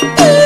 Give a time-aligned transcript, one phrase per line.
[0.00, 0.37] Hey.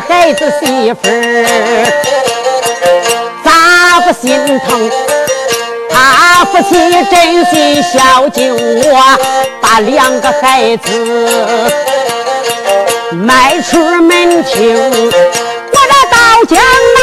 [0.00, 1.46] 孩子媳妇儿
[3.44, 4.90] 咋不心疼？
[5.90, 6.74] 他夫妻
[7.10, 9.18] 真心孝敬我，
[9.60, 10.88] 把两个孩子
[13.12, 16.16] 卖出门庭，我这到
[16.48, 16.58] 江
[16.94, 16.98] 南，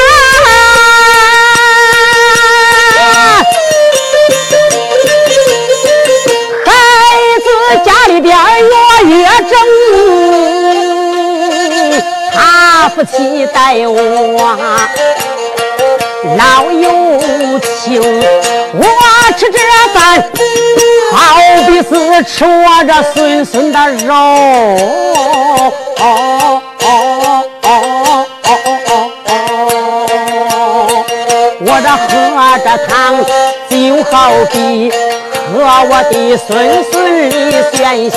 [6.66, 6.68] 孩
[7.40, 7.46] 子
[7.86, 8.74] 家里边月
[9.08, 9.54] 月挣，
[13.02, 13.98] 夫妻待我
[16.38, 16.86] 老有
[17.60, 18.00] 情，
[18.74, 18.84] 我
[19.36, 19.58] 吃这
[19.92, 20.24] 饭
[21.12, 21.18] 好
[21.66, 24.14] 比是吃我这孙孙的肉。
[24.14, 27.68] 哦哦哦
[31.64, 32.10] 我这喝
[32.60, 33.18] 着汤
[33.68, 33.74] 就
[34.12, 34.12] 好
[34.52, 34.54] 比
[35.52, 36.50] 喝我的孙
[36.92, 36.94] 孙
[37.50, 37.80] 的鲜
[38.12, 38.16] 血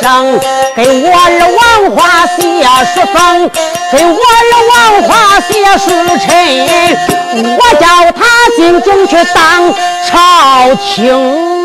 [0.00, 0.40] 生
[0.74, 2.40] 给我儿王华写
[2.94, 3.50] 书封，
[3.92, 5.08] 给我儿王华
[5.40, 5.84] 写书
[6.18, 6.28] 臣，
[7.56, 8.18] 我叫他
[8.56, 9.74] 进京去当
[10.06, 11.59] 朝廷。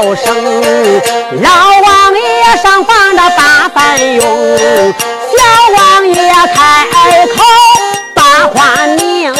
[0.00, 0.32] 高声，
[1.42, 1.50] 老
[1.82, 4.24] 王爷上房的把饭用，
[4.54, 5.42] 小
[5.76, 6.14] 王爷
[6.54, 6.86] 开
[7.34, 7.42] 口
[8.14, 9.34] 把话明。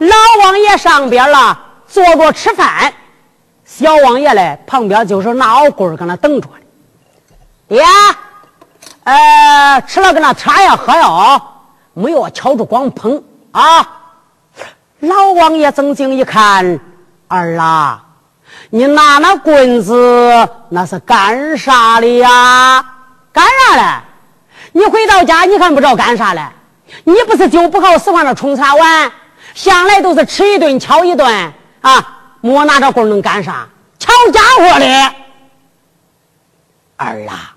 [0.00, 1.56] 老王爷上边了，
[1.86, 2.92] 坐着吃饭，
[3.64, 6.54] 小王爷嘞旁边就是那熬棍搁那等着呢，
[7.68, 7.84] 爹。
[9.04, 11.40] 呃，吃了个那茶呀喝呀，
[11.92, 13.22] 没有敲着光捧
[13.52, 14.00] 啊！
[15.08, 16.80] 老王爷正经一看，
[17.28, 18.02] 儿啊，
[18.70, 22.84] 你拿那棍子那是干啥的呀？
[23.32, 23.82] 干啥嘞？
[24.72, 26.42] 你回到家你看不着干啥嘞？
[27.04, 29.12] 你不是就不好使唤那冲茶碗，
[29.54, 32.18] 向来都是吃一顿敲一顿啊！
[32.40, 33.66] 没拿着棍能干啥？
[33.98, 34.86] 敲家伙的，
[36.96, 37.54] 儿啊！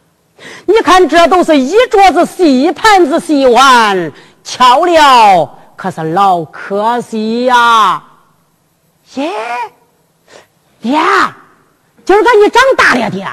[0.65, 4.11] 你看，这都是一桌子细盘子细碗，
[4.43, 8.03] 敲了可是老可惜呀！
[9.13, 9.31] 耶，
[10.81, 10.99] 爹，
[12.03, 13.23] 今儿个你长大了，爹，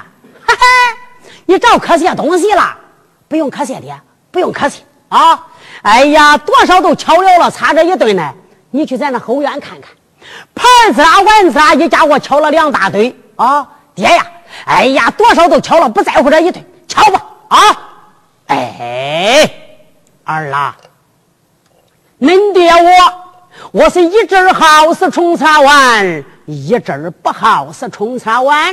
[0.47, 2.77] 嘿嘿，你找可惜东西了？
[3.27, 3.99] 不用可惜，爹，
[4.31, 5.47] 不用可惜啊！
[5.83, 8.35] 哎呀，多少都敲了了，差这一顿呢。
[8.71, 9.91] 你去咱那后院看看，
[10.55, 13.67] 盘子啊、碗子啊，一家伙敲了两大堆啊！
[13.95, 14.27] 爹呀，
[14.67, 16.63] 哎呀，多少都敲了，不在乎这一顿。
[16.87, 17.59] 敲吧，啊！
[18.49, 19.51] 哎，
[20.25, 20.77] 儿啦，
[22.21, 22.89] 恁爹我，
[23.73, 28.73] 我是一阵儿好似冲茶碗，一阵儿不好似冲茶碗。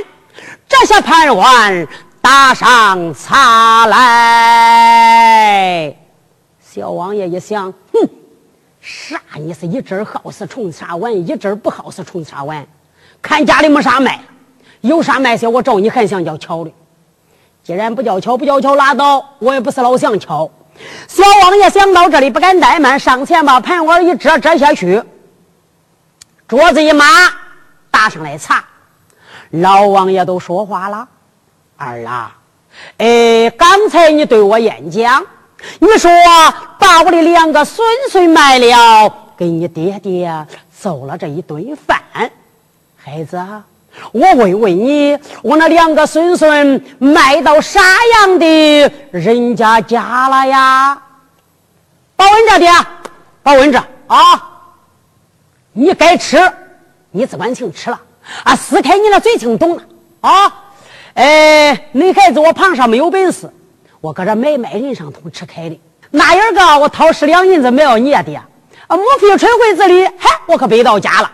[0.68, 1.88] 这些盘碗
[2.22, 4.76] 打上茶来。
[6.62, 8.10] 小王爷一想，哼，
[8.80, 9.20] 啥？
[9.38, 12.66] 你是一阵儿好似冲茶碗，一阵儿不好似冲茶碗。
[13.22, 14.22] 看家里没啥卖，
[14.82, 16.72] 有啥卖些，我找你还想叫巧的。
[17.64, 19.26] 既然不叫敲，不叫敲，拉倒。
[19.40, 20.50] 我也不是老想敲。
[21.08, 25.02] 小王爷想到这里，不敢怠慢，上前把盘碗一折，折下去，
[26.48, 27.04] 桌子一抹，
[27.90, 28.64] 打上来茶。
[29.52, 31.08] 老王爷都说话了
[31.78, 32.38] ：“儿啊，
[32.98, 35.26] 哎，刚才你对我演讲，
[35.80, 36.10] 你说
[36.80, 40.48] 把我的两个孙孙卖了，给你爹爹
[40.80, 42.02] 做了这一顿饭，
[42.96, 43.38] 孩子。”
[44.12, 47.80] 我问问你，我那两个孙孙卖到啥
[48.14, 51.02] 样的人家家了呀？
[52.16, 52.72] 保温着，爹，
[53.44, 54.18] 保温着啊！
[55.74, 56.38] 你该吃，
[57.12, 58.00] 你自管请吃了
[58.44, 59.84] 啊，撕开你那嘴请懂了
[60.22, 60.54] 啊？
[61.16, 63.52] 哎，那孩子我旁上没有本事，
[64.00, 65.80] 我搁这买卖人上头吃开的。
[66.12, 68.36] 那一个我掏十两银子买了你爹，
[68.88, 71.32] 啊，莫非春回子里，嗨，我可背到家了。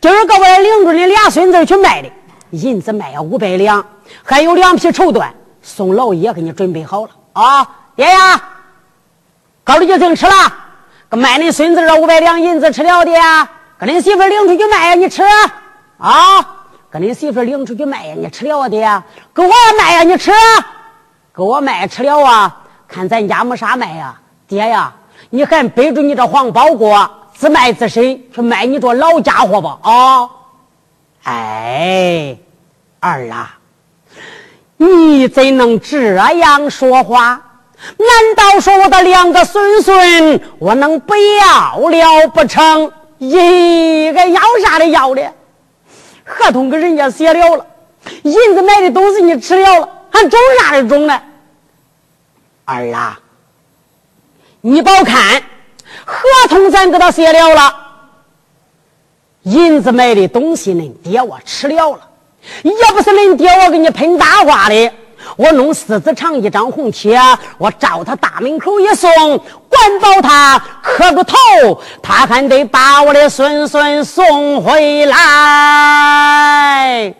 [0.00, 2.10] 今儿个我领着你俩孙子去卖的，
[2.50, 3.84] 银子卖了五百两，
[4.22, 5.28] 还有两匹绸缎，
[5.62, 7.10] 送老爷给你准备好了。
[7.32, 8.42] 啊，爹呀，
[9.64, 10.32] 高里就净吃了，
[11.10, 13.12] 给卖你孙子这五百两银子吃了的，
[13.78, 15.22] 跟你媳妇领出去卖呀，你吃。
[15.98, 16.54] 啊？
[16.90, 19.02] 跟你媳妇领出去卖呀，你吃了的，
[19.34, 20.32] 给我卖呀，你吃，
[21.34, 22.56] 给我卖吃了啊？
[22.88, 24.90] 看咱家没啥卖呀，爹呀，
[25.28, 30.28] 你还背着你这黄包裹自卖自身去卖你这老家伙吧啊！
[31.22, 32.36] 哎，
[32.98, 33.58] 儿啊，
[34.76, 37.40] 你怎能这样说话？
[37.96, 42.90] 难道说我的两个孙孙我能不要了不成？
[43.18, 45.32] 一个要啥的要的，
[46.24, 47.66] 合同给人家写了了，
[48.22, 51.22] 银子买的都是你吃了了，还种啥的种呢？
[52.64, 53.20] 儿啊，
[54.60, 55.40] 你别看
[56.04, 57.74] 合同咱给他写了了，
[59.42, 62.00] 银子买的东西恁爹我吃了了，
[62.62, 64.92] 也不是恁爹我给你喷大话的，
[65.36, 67.18] 我弄四子长一张红帖，
[67.58, 69.10] 我照他大门口一送，
[69.68, 71.36] 管保他磕个头，
[72.02, 77.14] 他还得把我的孙孙送回来。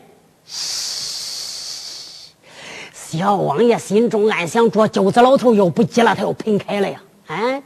[3.11, 7.01] 小王爷心中暗想：着舅子老头又不急了，他又喷开了呀！
[7.27, 7.63] 哎，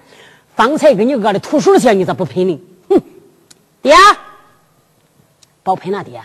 [0.62, 2.61] 刚才给你饿的吐水去，你咋不喷呢？
[2.88, 3.02] 哼，
[3.83, 3.92] 爹，
[5.64, 6.23] 别喷了，爹！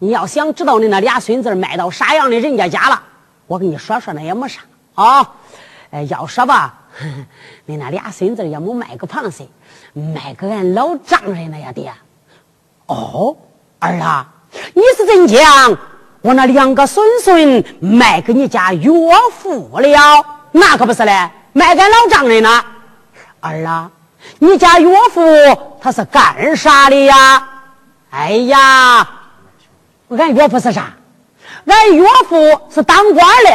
[0.00, 3.00] 你要想知道你那俩孙子卖到啥样的人家家了，
[3.46, 4.62] 我跟你说说，那也没啥
[4.96, 5.32] 啊。
[5.92, 6.74] 哎，要说吧，
[7.66, 9.46] 你那俩孙子也没卖个螃蟹，
[9.92, 11.92] 卖给俺老丈人了呀，爹。
[12.86, 13.36] 哦，
[13.78, 14.26] 儿啊，
[14.74, 15.78] 你是怎讲？
[16.22, 18.90] 我那两个孙孙卖给你家岳
[19.38, 22.64] 父了，那可不是嘞，卖给老丈人了。
[23.40, 23.90] 儿啊，
[24.38, 25.22] 你家岳父
[25.80, 27.48] 他是干啥的呀？
[28.10, 29.08] 哎呀，
[30.08, 30.94] 俺岳父是啥？
[31.66, 33.52] 俺岳父是当官的，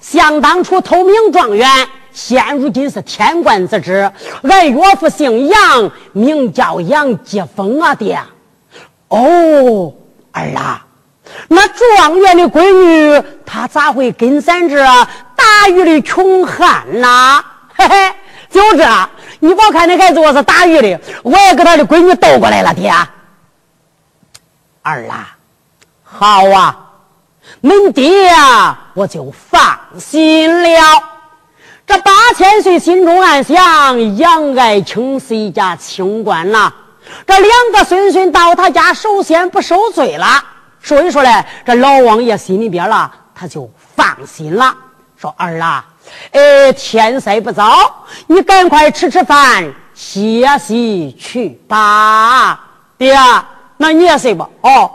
[0.00, 1.68] 想当初头名状元，
[2.12, 4.10] 现如今是天官之职。
[4.42, 8.20] 俺岳父姓杨，名叫杨继峰啊，爹。
[9.08, 9.92] 哦，
[10.32, 10.86] 儿啊。
[11.48, 14.76] 那状元的闺女，她咋会跟咱这
[15.36, 17.44] 打鱼的穷汉呢？
[17.74, 18.12] 嘿嘿，
[18.50, 22.92] 就这，你别看那孩子我是打鱼的，我也跟他的闺女斗过来了，爹。
[24.82, 25.36] 儿啊，
[26.02, 26.76] 好啊，
[27.62, 30.80] 恁爹呀，我就放心了。
[31.86, 36.72] 这八千岁心中暗想：杨爱卿是一家清官呐，
[37.26, 40.44] 这两个孙孙到他家，首先不受罪了。
[40.82, 44.74] 所以说嘞，这老王爷心里边了，他就放心了。
[45.16, 45.84] 说儿啊，
[46.32, 52.60] 哎，天色不早，你赶快吃吃饭，歇息去吧。
[52.96, 53.16] 爹，
[53.76, 54.48] 那你也睡吧。
[54.60, 54.90] 哦，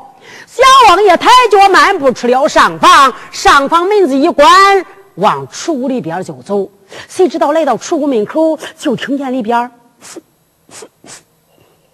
[0.47, 6.69] 小王爷抬脚漫步出了上房，上房门子一关，往厨屋里边就走。
[7.09, 10.21] 谁知道来到厨屋门口，就听见里边，嘶
[10.69, 10.87] 嘶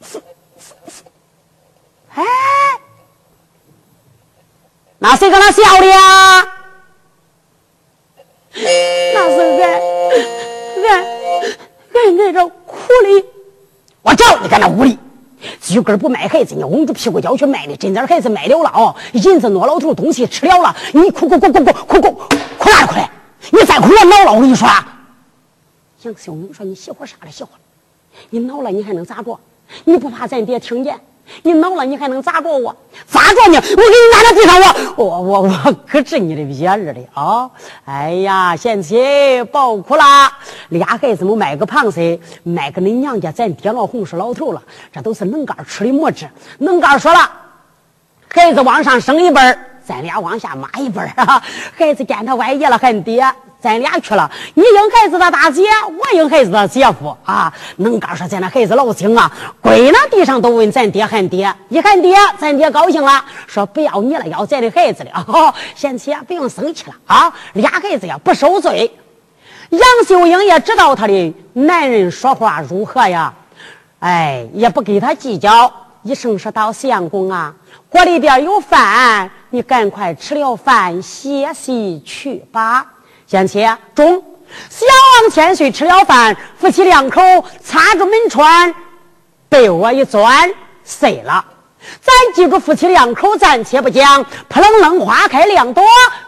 [0.01, 0.21] 嘶
[0.57, 1.03] 嘶嘶
[2.15, 2.23] 哎。
[4.99, 6.47] 那谁跟他笑的呀？
[8.53, 9.61] 那是俺
[10.83, 10.85] 俺
[11.93, 13.25] 俺俺这苦的。
[14.01, 14.97] 我叫你搁那屋里，
[15.59, 22.11] 自个儿不卖孩子，你蒙着屁股要去卖的，真点孩子卖了了哦，银子挪老头东西吃了了，你哭哭哭哭哭哭哭
[22.57, 23.09] 哭哪哭来？
[23.51, 24.67] 你再哭我恼了，我跟你说。
[26.03, 27.31] 杨秀英说：“你熄火啥了？
[27.31, 27.49] 熄火！
[28.31, 29.39] 你恼了，你还能咋着？
[29.85, 30.99] 你不怕咱爹听见？”
[31.43, 32.75] 你恼了，你还能咋着我？
[33.07, 33.55] 咋着你？
[33.55, 37.49] 我给你拿到地上，我我我我可治你的别儿的啊！
[37.85, 40.31] 哎呀，贤妻，别哭啦！
[40.69, 44.61] 俩孩子们卖个螃蟹，卖给恁娘家咱爹老红是老头了，
[44.93, 46.29] 这都是能干吃的墨汁。
[46.59, 47.31] 能干说了，
[48.27, 51.41] 孩子往上升一辈儿，咱俩往下抹一辈儿啊！
[51.77, 53.23] 孩子见他外爷了，喊爹。
[53.59, 57.53] 咱俩去了，你应孩子的大姐，我应孩子的姐夫啊！
[57.75, 65.53] 能干说咱那孩子老精啊，跪那地上都问咱爹喊爹，一喊爹，咱爹高兴了，说不要你了，要咱的孩子了。
[65.75, 68.91] 贤妻不用生气了啊，俩孩子呀不受罪。
[69.69, 73.31] 杨秀英也知道他的男人说话如何呀，
[73.99, 75.71] 哎，也不跟他计较，
[76.01, 77.53] 一声说道：“相公啊，
[77.89, 82.83] 锅里边有饭，你赶快吃了饭歇息去吧。”
[83.27, 84.23] 贤妻，中。
[84.69, 84.85] 小
[85.21, 87.21] 王千岁吃了饭，夫妻两口
[87.63, 88.73] 擦着门窗，
[89.47, 90.51] 被窝一钻，
[90.83, 91.45] 睡了。
[92.01, 94.25] 咱记住夫妻两口，暂且不讲。
[94.49, 95.81] 扑棱棱花开两朵，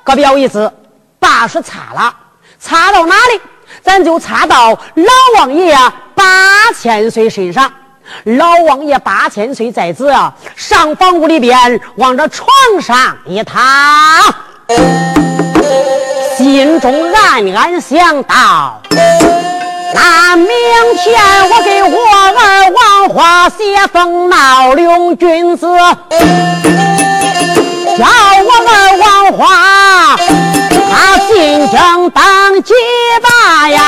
[0.05, 0.71] 隔表一字，
[1.19, 2.15] 把书擦了，
[2.57, 3.41] 擦到哪里？
[3.81, 5.75] 咱就擦到老王爷
[6.15, 7.71] 八千岁身上。
[8.23, 12.47] 老王爷八千岁在此啊，上房屋里边往这床
[12.81, 13.61] 上一躺，
[16.37, 18.81] 心中暗暗想到。
[19.95, 25.67] 那明天我给我儿王花写封闹龙君子，
[27.97, 28.05] 叫
[28.43, 30.17] 我儿王花
[30.91, 32.73] 他进京当鸡
[33.21, 33.81] 巴呀。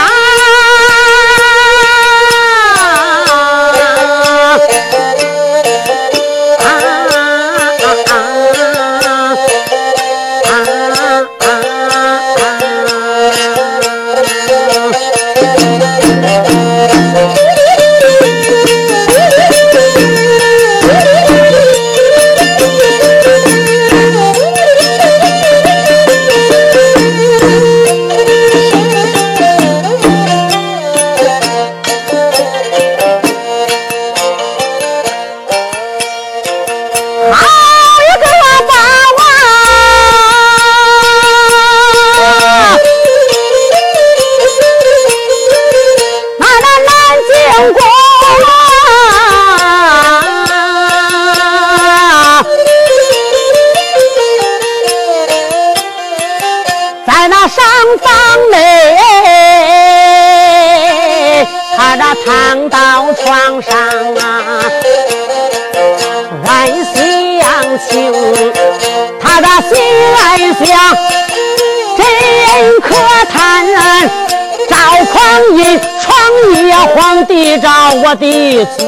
[78.15, 78.83] 的祖，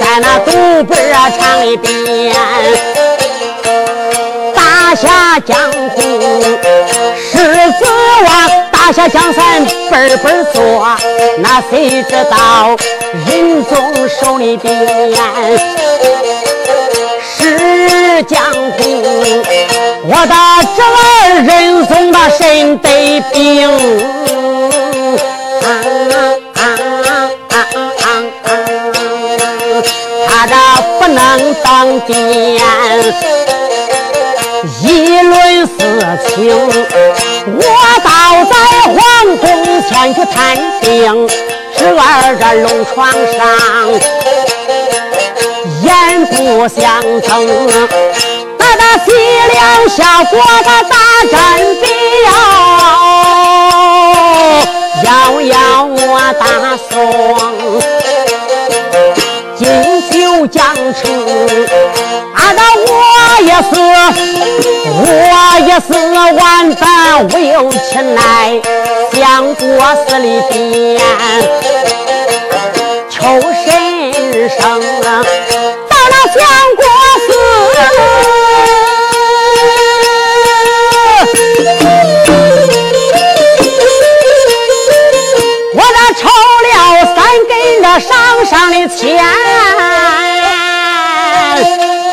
[0.00, 0.50] 在那祖
[0.84, 2.34] 辈啊唱一遍，
[4.54, 5.56] 打下江
[5.90, 6.00] 湖。
[7.16, 7.84] 狮子
[8.26, 8.30] 王
[8.70, 10.86] 打下江山，辈辈做，
[11.38, 12.76] 那谁知道
[13.26, 14.86] 人宗手里边
[17.38, 18.82] 是江湖？
[20.02, 20.34] 我的
[22.40, 23.68] 身得病，
[30.26, 30.54] 他这
[30.98, 32.14] 不能当爹。
[34.82, 35.68] 议论事
[36.28, 36.34] 情，
[37.46, 37.62] 我
[38.02, 38.08] 倒
[38.46, 38.54] 在
[38.86, 38.96] 皇
[39.36, 39.46] 宫
[39.86, 41.28] 前去探病，
[41.76, 42.00] 侄儿
[42.40, 42.96] 这龙床
[43.36, 43.38] 上，
[45.82, 46.80] 言不相
[47.20, 47.28] 称，
[48.58, 49.06] 那那西
[49.52, 50.96] 凉下国的大
[51.30, 51.36] 战
[52.20, 52.28] 表，
[55.04, 55.08] 遥
[55.40, 56.00] 遥我
[56.38, 56.42] 大
[56.88, 56.92] 宋，
[59.56, 59.60] 金
[60.10, 60.60] 九江
[60.94, 61.00] 城。
[62.52, 62.90] 那我
[63.42, 63.72] 也是，
[65.06, 65.08] 我
[65.66, 65.88] 也是
[66.34, 66.82] 万般
[67.28, 68.18] 无有情来，
[69.12, 69.64] 相国
[70.04, 70.58] 寺里边
[73.08, 73.68] 求神
[74.58, 74.60] 圣，
[75.88, 76.38] 到那相
[76.76, 76.82] 国
[77.26, 77.28] 寺，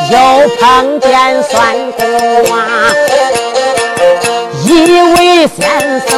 [0.10, 0.18] 又
[0.58, 2.02] 碰见算卦，
[4.64, 5.16] 一位
[5.48, 5.60] 先
[6.08, 6.10] 生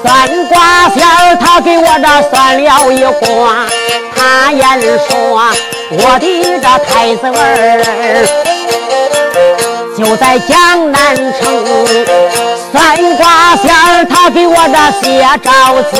[0.00, 0.04] 算
[0.48, 3.66] 卦仙儿，他给我这算了一卦，
[4.16, 5.10] 他言说
[5.90, 6.24] 我的
[6.60, 7.38] 这太子儿
[9.98, 11.42] 就在江南城，
[12.72, 15.50] 算卦仙儿他给我这写招
[15.92, 15.94] 字，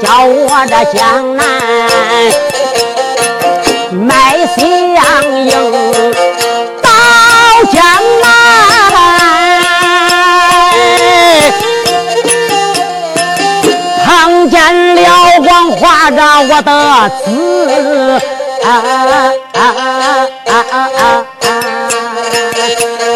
[0.00, 1.40] 叫我这江南。
[4.00, 4.62] 卖香
[5.44, 5.52] 油
[6.80, 6.88] 到
[7.70, 7.82] 江
[8.22, 8.24] 南，
[14.06, 14.08] 碰
[14.48, 14.56] 见
[14.94, 15.00] 了
[15.46, 16.16] 光画着
[16.48, 16.70] 我的
[17.24, 17.28] 字，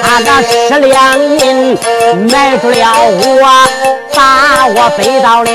[0.03, 1.79] 他那十两银
[2.31, 2.77] 买住了
[3.09, 3.43] 我，
[4.15, 4.21] 把
[4.67, 5.49] 我背到了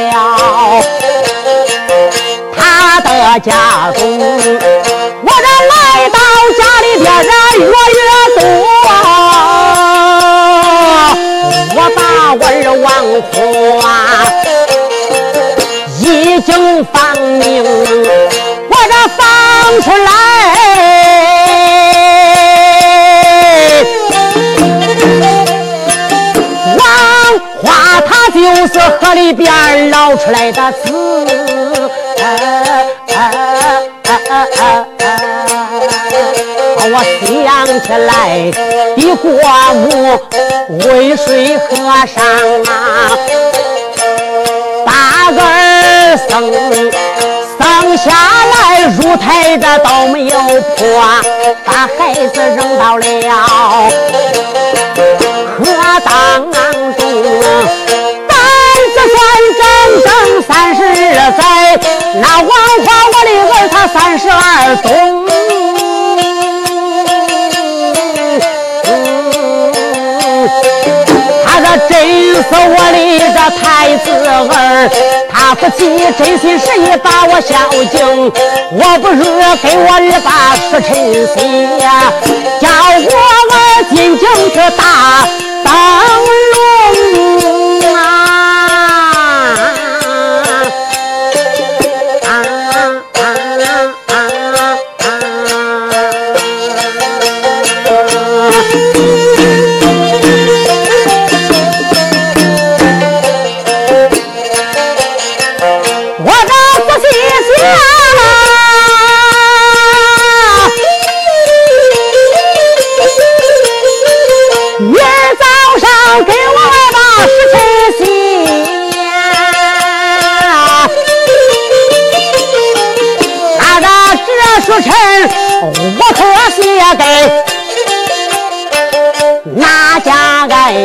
[2.58, 2.58] 他
[3.02, 3.08] 的
[3.40, 3.52] 家
[3.98, 4.99] 中。
[5.40, 5.74] 我这来
[6.10, 6.20] 到
[6.58, 7.66] 家里边人越
[7.96, 8.02] 越
[8.36, 8.44] 多，
[11.76, 12.00] 我把
[12.34, 12.54] 我儿
[12.84, 12.86] 王
[13.32, 13.34] 花
[16.02, 16.04] 已
[16.42, 16.50] 经
[16.92, 16.94] 放
[17.38, 17.42] 命，
[18.70, 19.24] 我这放
[19.82, 20.08] 出来，
[26.76, 26.82] 王
[27.64, 27.64] 花
[28.02, 31.29] 他就是河里边捞出来的子。
[36.92, 38.52] 我想起来
[38.98, 39.30] 的国
[39.76, 40.20] 母
[40.88, 41.68] 渭水和
[42.08, 42.18] 尚
[42.64, 42.70] 啊，
[44.86, 46.52] 八个儿生
[47.60, 48.56] 生下来
[48.98, 50.36] 入胎的都没有
[50.78, 50.82] 破，
[51.64, 53.06] 把孩子扔到了
[55.60, 56.60] 河当中。
[59.60, 59.64] 整
[60.04, 60.10] 整
[60.42, 60.82] 三十
[61.38, 61.80] 载，
[62.16, 64.88] 那王花我的儿他三十二冬，
[72.42, 74.90] 是我的这太子儿，
[75.32, 75.82] 他不计
[76.18, 77.54] 真心实意把我孝
[77.92, 78.32] 敬，
[78.72, 79.24] 我不如
[79.62, 80.90] 给我儿把时辰
[81.36, 82.12] 心呀，
[82.60, 83.02] 叫我
[83.52, 84.84] 儿进京去打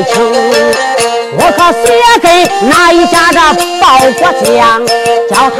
[0.04, 0.14] 情？
[1.36, 1.84] 我可写
[2.22, 2.26] 给
[2.68, 3.38] 哪一家的
[3.80, 4.86] 报国将？
[5.28, 5.58] 叫他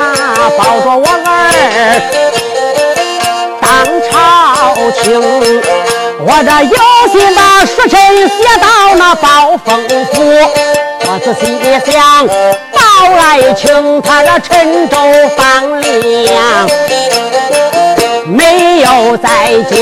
[0.56, 1.28] 抱着我儿
[3.60, 3.64] 当
[4.08, 4.12] 朝
[5.02, 5.02] 廷。
[6.26, 6.76] 我这有
[7.12, 7.92] 心把书信
[8.28, 9.68] 写到那宝丰
[10.12, 10.14] 府，
[11.06, 12.26] 我仔细一想，
[12.72, 12.78] 报
[13.18, 14.96] 爱情，他这陈州
[15.36, 16.68] 放粮。
[18.26, 19.28] 没有在
[19.68, 19.74] 京，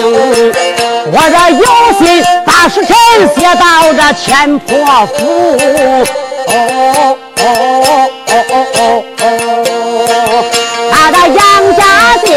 [1.12, 1.64] 我这有
[1.98, 2.24] 心
[2.62, 2.94] 把时辰
[3.34, 5.16] 写到这千坡府。
[6.46, 6.54] 哦
[7.36, 7.44] 哦哦
[8.28, 8.32] 哦
[8.76, 8.78] 哦
[9.18, 9.24] 哦！
[10.92, 11.40] 他的杨
[11.76, 11.82] 家
[12.24, 12.30] 将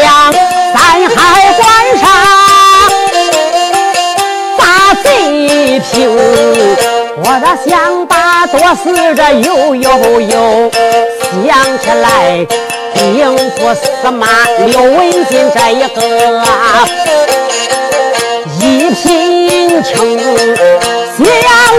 [0.72, 0.76] 三
[1.14, 1.16] 海
[1.52, 1.62] 关
[2.00, 2.04] 上
[4.58, 4.60] 把
[5.04, 5.06] 贼
[5.92, 5.94] 平，
[7.18, 8.12] 我的想把
[8.48, 8.84] 多事
[9.14, 9.86] 这又又
[10.22, 10.34] 又
[11.46, 12.44] 想起来。
[12.96, 14.26] 应付司马
[14.66, 16.00] 刘文静这一个
[18.58, 19.04] 一品
[19.82, 19.94] 想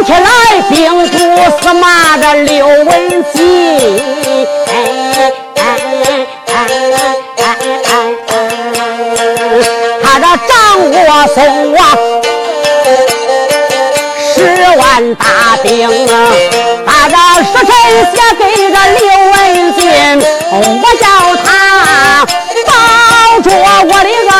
[0.05, 0.29] 起来
[0.69, 0.75] 兵
[1.07, 1.17] 部
[1.60, 2.88] 司马的刘文
[3.33, 3.38] 静，
[10.03, 10.53] 他这掌
[10.91, 10.95] 握
[11.33, 11.36] 宋
[11.73, 11.77] 王
[14.33, 14.36] 十
[14.77, 14.79] 万
[15.15, 15.25] 大
[15.63, 15.89] 兵，
[16.86, 17.69] 把这时辰
[18.12, 19.36] 写给这刘文
[19.73, 19.81] 静。
[20.51, 21.03] 我叫
[21.43, 21.45] 他
[22.65, 22.69] 保
[23.41, 23.45] 着
[23.83, 24.31] 我的儿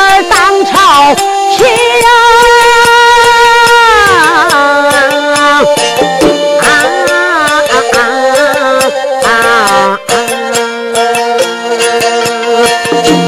[13.04, 13.27] 更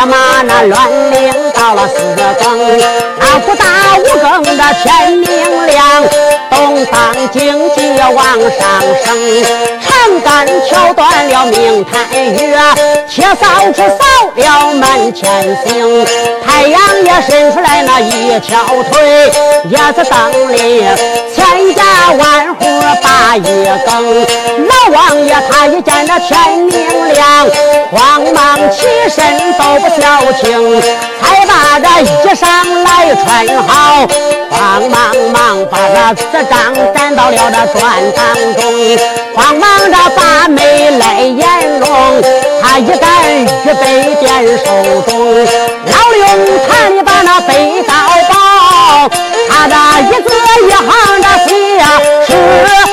[0.00, 1.94] 骑马那乱铃到了四
[2.42, 2.78] 更，
[3.18, 6.02] 那不打五更的天明亮，
[6.48, 9.44] 东方经济往上升，
[9.82, 12.58] 长杆挑断了明太月，
[13.10, 14.02] 铁扫帚扫
[14.36, 16.06] 了满天星，
[16.46, 18.58] 太阳也伸出来那一条
[18.90, 19.30] 腿，
[19.68, 20.82] 也是灯里
[21.40, 21.82] 千家
[22.18, 22.60] 万户
[23.02, 23.40] 把一
[23.86, 23.90] 更。
[24.68, 27.46] 老王爷他一见这天明亮，
[27.90, 29.24] 慌忙起身
[29.58, 30.04] 都不消
[30.42, 30.82] 停，
[31.22, 32.44] 才把这衣裳
[32.84, 33.24] 来穿
[33.66, 34.06] 好，
[34.50, 38.20] 慌忙忙把那纸张粘到了这砖当
[38.56, 38.62] 中，
[39.34, 41.88] 慌忙着把眉来眼容，
[42.62, 44.64] 他一杆玉杯点手
[45.08, 45.10] 中，
[45.86, 46.20] 老刘
[46.68, 47.94] 坛里把那背刀
[48.28, 49.08] 抱，
[49.48, 49.74] 他这
[50.08, 50.28] 一字
[50.66, 50.80] 一行
[52.50, 52.89] yeah.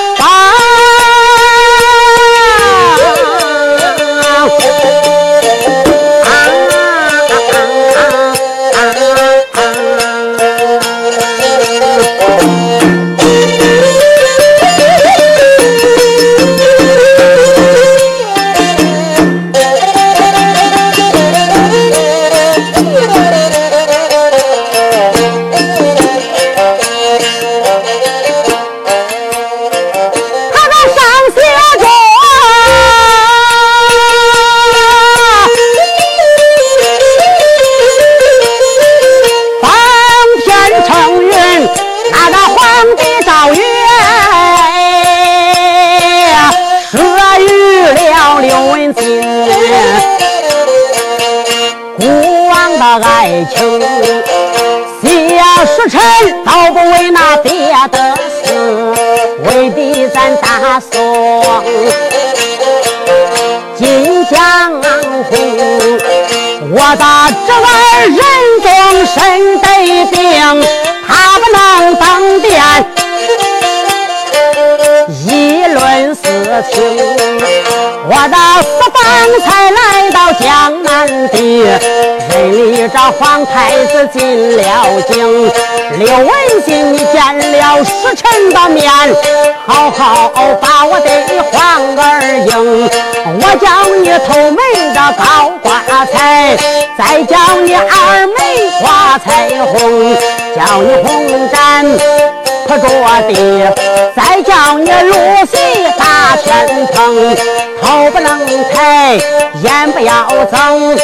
[82.97, 85.51] 认立着皇太子进了京。
[85.99, 86.29] 刘文
[86.65, 88.91] 静，你见了使臣的面，
[89.67, 91.09] 好好把我的
[91.51, 92.89] 皇儿迎。
[93.39, 93.67] 我叫
[94.01, 94.57] 你头门
[94.93, 96.57] 的高挂彩，
[96.97, 98.35] 再叫你二门
[98.81, 100.15] 挂彩虹，
[100.55, 101.99] 叫你红毡。
[102.67, 102.87] 铺着
[103.29, 103.33] 地，
[104.13, 105.13] 再叫你入
[105.49, 105.55] 席
[105.97, 107.35] 大天蓬，
[107.81, 109.17] 头不能抬，
[109.63, 110.97] 眼不要睁，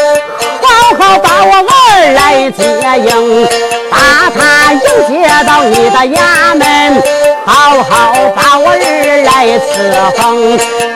[0.63, 2.59] 好好把我儿来接
[3.05, 3.47] 应，
[3.91, 3.95] 把
[4.33, 4.79] 他迎
[5.21, 7.03] 接到你的衙门，
[7.45, 7.91] 好好
[8.35, 9.71] 把我儿来伺
[10.17, 10.21] 候。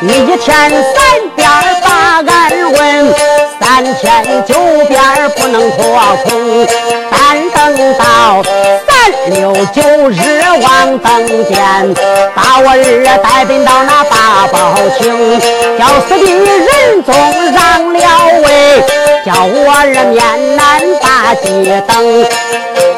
[0.02, 0.96] 你一天三
[1.36, 1.50] 遍
[1.84, 1.88] 把
[2.26, 3.14] 俺问，
[3.60, 4.54] 三天九
[4.88, 5.02] 遍
[5.36, 5.78] 不能脱
[6.24, 6.68] 空，
[9.74, 10.20] 九日
[10.62, 11.94] 望登殿，
[12.36, 15.40] 把我儿带兵到那八宝厅，
[15.78, 17.14] 叫四弟仁宗
[17.52, 18.00] 让了
[18.44, 18.82] 位，
[19.26, 21.46] 叫我儿面难把鸡
[21.88, 21.96] 等，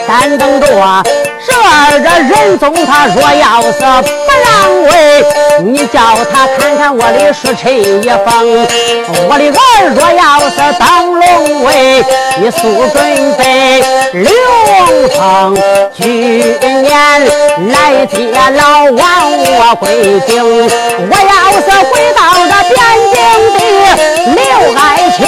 [0.09, 5.23] 三等着这儿的仁宗他若要是不让位，
[5.63, 5.99] 你叫
[6.31, 8.67] 他看看我的书陈一封，
[9.29, 9.61] 我的儿
[9.93, 12.03] 若要是当龙位，
[12.41, 12.57] 你速
[12.91, 12.97] 准
[13.37, 14.25] 备刘
[15.09, 15.55] 封。
[15.95, 16.91] 去年
[17.71, 18.17] 来接
[18.57, 22.75] 老王我回京，我要是回到这边
[23.13, 23.15] 境
[23.53, 23.57] 地，
[24.33, 24.39] 刘
[24.75, 24.81] 爱
[25.15, 25.19] 卿，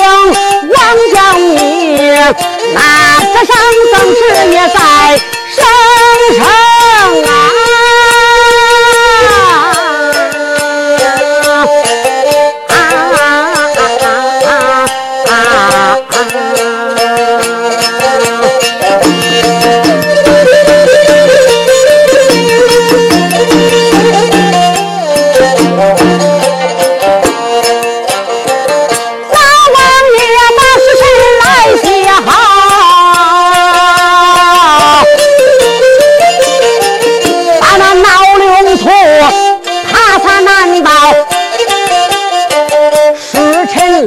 [0.74, 0.76] 王
[1.14, 1.16] 将
[1.56, 1.81] 你
[2.14, 3.56] 那这上
[3.94, 4.22] 曾是
[4.52, 5.18] 也在
[5.56, 5.64] 生
[6.36, 7.41] 生啊。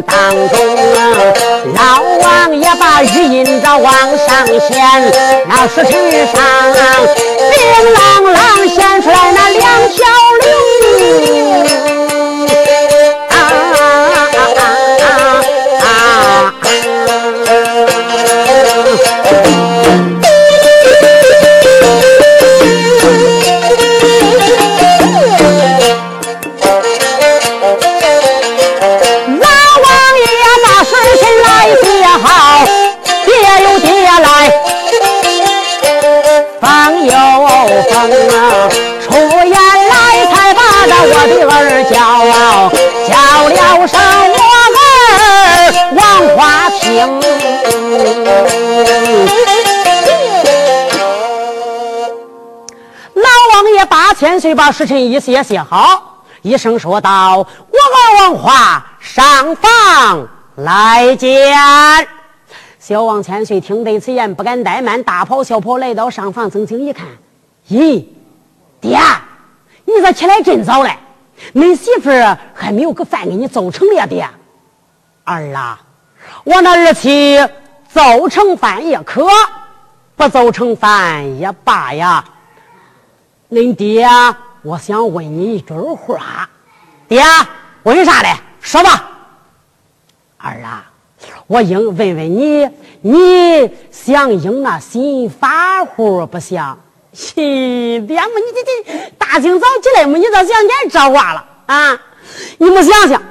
[0.07, 0.59] 当中，
[1.75, 5.13] 老王爷把玉印着往上掀，
[5.49, 6.35] 那石天上，
[7.51, 7.55] 叮
[7.95, 7.97] 啷
[8.33, 8.37] 啷
[8.69, 10.07] 掀出来那两条
[10.43, 10.44] 龙。
[54.55, 57.39] 把时辰一写写好，一声说道
[57.71, 61.57] ：“我儿王华上房来见。”
[62.79, 67.07] 小王千岁听得此言，不敢怠慢，大跑小跑来到上房，曾经一看，
[67.71, 68.05] 咦，
[68.81, 69.01] 爹，
[69.87, 70.99] 你这起来真早嘞？
[71.55, 72.11] 恁媳妇
[72.55, 74.29] 还没有个饭给你做成了呀，爹。
[75.25, 75.81] 儿啊，
[76.45, 77.39] 我那儿媳
[77.89, 79.27] 做成饭也可，
[80.15, 82.23] 不做成饭也罢呀。
[83.51, 84.07] 恁爹，
[84.65, 86.49] 我想问你一句话。
[87.07, 87.23] 爹，
[87.83, 88.31] 问啥嘞？
[88.61, 89.11] 说吧。
[90.39, 90.91] 儿啊，
[91.47, 92.69] 我应问问你，
[93.03, 96.79] 你想应那新法户不想？
[97.15, 98.33] 嘿，爹么？
[98.39, 100.17] 你这这大清早起来么？
[100.19, 102.01] 你这想念这话了啊？
[102.59, 103.23] 你们想想，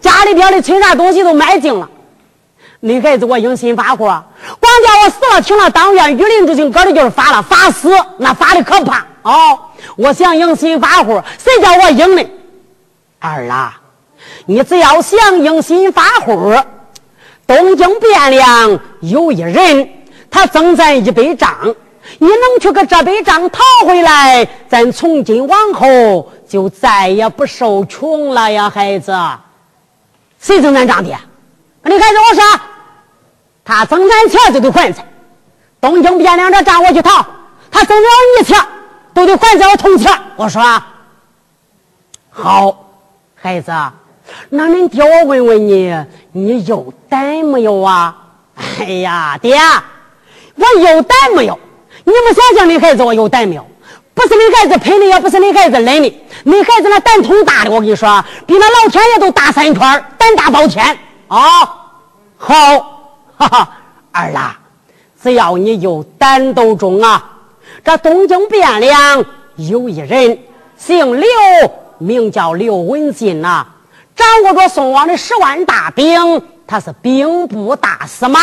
[0.00, 1.88] 家里边的存啥东西都卖净了。
[2.82, 4.24] 恁孩子我应新法户，光
[4.60, 9.06] 叫我死了，听了当院御林之刑，搁的就是法了，法死那法的可怕。
[9.22, 9.58] 哦，
[9.96, 12.22] 我想迎新法户，谁叫我赢呢？
[13.20, 13.80] 儿啊，
[14.46, 16.54] 你只要想迎新法户，
[17.46, 19.88] 东京汴梁有一人，
[20.30, 21.74] 他赠咱一百账，
[22.18, 29.16] 你能去给这百账讨回来，咱从今往后就再也不受穷了呀，孩子。
[30.40, 31.10] 谁赠咱账的？
[31.84, 32.60] 你孩子我说，
[33.64, 35.06] 他赠咱钱就得还钱。
[35.80, 37.26] 东京汴梁这账我去讨，
[37.70, 38.58] 他赠了你钱。
[39.14, 40.10] 都得还在我铜钱。
[40.36, 40.62] 我说，
[42.30, 42.76] 好，
[43.34, 43.72] 孩子，
[44.48, 45.94] 那恁爹我问问你，
[46.32, 48.16] 你有胆没有啊？
[48.80, 49.56] 哎呀，爹，
[50.56, 51.58] 我有胆没有？
[52.04, 53.66] 你不想想，你孩子我有胆没有？
[54.14, 60.84] 不是你孩子喷的，也不是你孩子认的，你孩子那胆通大的，我跟你说，比那老天爷都大三圈，胆大包天
[61.28, 61.38] 啊！
[62.36, 62.54] 好，
[63.36, 63.68] 哈哈，
[64.12, 64.58] 儿啦，
[65.22, 67.30] 只要你有胆都中啊！
[67.84, 69.24] 这东京汴梁
[69.56, 70.38] 有一人，
[70.76, 71.28] 姓刘，
[71.98, 73.66] 名叫刘文进呐，
[74.14, 78.38] 掌握着宋王的十万大兵，他是兵部大司马。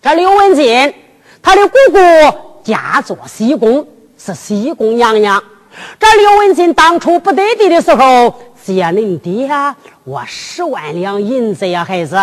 [0.00, 0.94] 这刘文进，
[1.42, 1.98] 他的姑姑
[2.64, 3.86] 嫁作西宫，
[4.16, 5.42] 是西宫娘娘。
[5.98, 8.34] 这刘文进当初不得地的时候，
[8.64, 9.50] 借恁爹
[10.04, 12.18] 我十万两银子呀，孩子，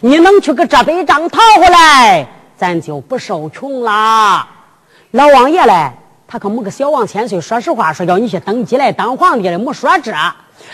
[0.00, 4.48] 你能去给这笔账讨回来，咱就不受穷了。
[5.14, 5.92] 老王爷嘞，
[6.26, 7.40] 他可没个小王千岁。
[7.40, 10.12] 说实话，说叫你去登基来当皇帝嘞，没说这。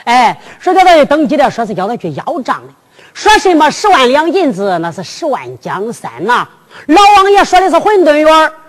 [0.05, 2.72] 哎，说叫他去登基的，说是叫他去要账的。
[3.12, 6.48] 说什么十万两银子，那是十万江山呐。
[6.87, 8.26] 老王爷说的是混沌园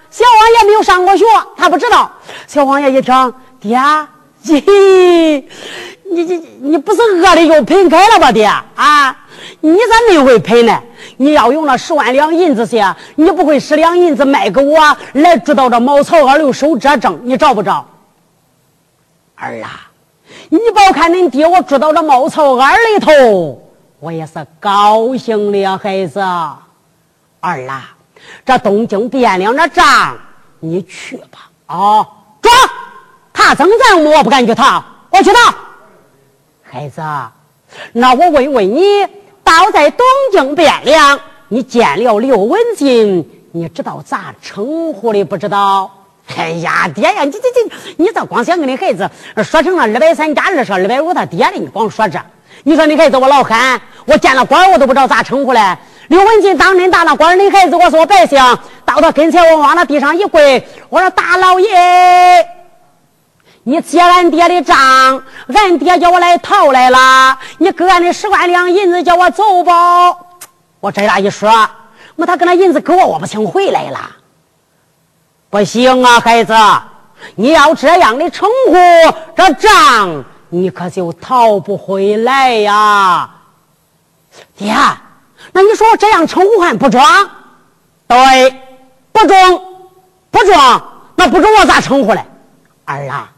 [0.10, 1.24] 小王爷没有上过学，
[1.56, 2.12] 他不知道。
[2.48, 3.80] 小王爷一听，爹，
[6.12, 9.18] 你你你不是饿的又喷开了吧，爹啊？
[9.62, 10.82] 你咋没会喷呢？
[11.18, 17.86] 你要用那十万两银子些，你不会十两银子卖给我来知道这茅草二六收这证，你找不着？
[19.36, 19.90] 儿啊，
[20.50, 23.62] 你别看恁爹我知道这茅草二里头，
[24.00, 26.20] 我也是高兴的呀，孩子。
[26.20, 27.96] 儿啊，
[28.46, 30.18] 这东京汴梁的账
[30.60, 31.50] 你去吧。
[31.68, 32.08] 啊，
[32.42, 32.54] 装，
[33.50, 35.54] 他征咱我不敢去讨，我去讨。
[36.64, 37.02] 孩子，
[37.94, 38.82] 那我问问你。
[39.44, 45.92] 到在东京汴梁，你见了刘文静，你知道咋称呼的不知道？
[46.38, 49.10] 哎呀，爹呀，你这这，你这光想跟你孩子
[49.44, 52.18] 说成了二百三加二是二百五他爹的，你光说这，
[52.64, 55.78] 你说你孩子我老憨，我见了官我都不知道咋称呼嘞。
[56.08, 58.40] 刘文静当真大那官，你孩子我说我百姓，
[58.86, 62.48] 到他跟前我往那地上一跪，我说大老爷。
[63.64, 67.38] 你借俺爹的账，俺爹叫我来讨来了。
[67.60, 70.18] 你给俺的十万两银子，叫我走吧。
[70.80, 71.70] 我这样一说，
[72.16, 74.00] 我他跟那银子给我，我不请回来了。
[75.52, 76.56] 不行啊，孩子，
[77.36, 78.74] 你要这样的称呼，
[79.36, 83.30] 这账你可就讨不回来呀。
[84.58, 84.74] 爹，
[85.52, 87.06] 那你说我这样称呼还不装？
[88.08, 88.60] 对，
[89.12, 89.66] 不中，
[90.32, 90.84] 不装，
[91.16, 92.26] 那不中我咋称呼嘞？
[92.86, 93.30] 儿啊。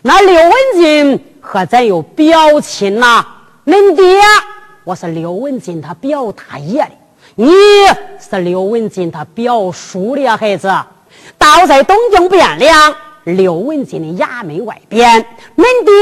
[0.00, 3.24] 那刘文静和咱有表亲呐，
[3.66, 4.04] 恁爹
[4.84, 6.90] 我是刘文静他表大爷的，
[7.36, 7.52] 你
[8.18, 10.72] 是刘文静他表叔的呀，孩子。
[11.38, 15.24] 倒在东京汴梁刘文静的衙门外边，
[15.56, 15.92] 恁爹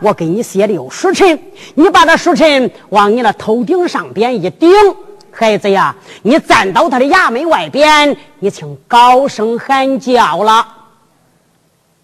[0.00, 1.38] 我给你写的有书辰，
[1.74, 4.70] 你把那书辰往你那头顶上边一顶，
[5.30, 10.66] 孩子呀，你站到他的衙门外边，你请高声喊叫了，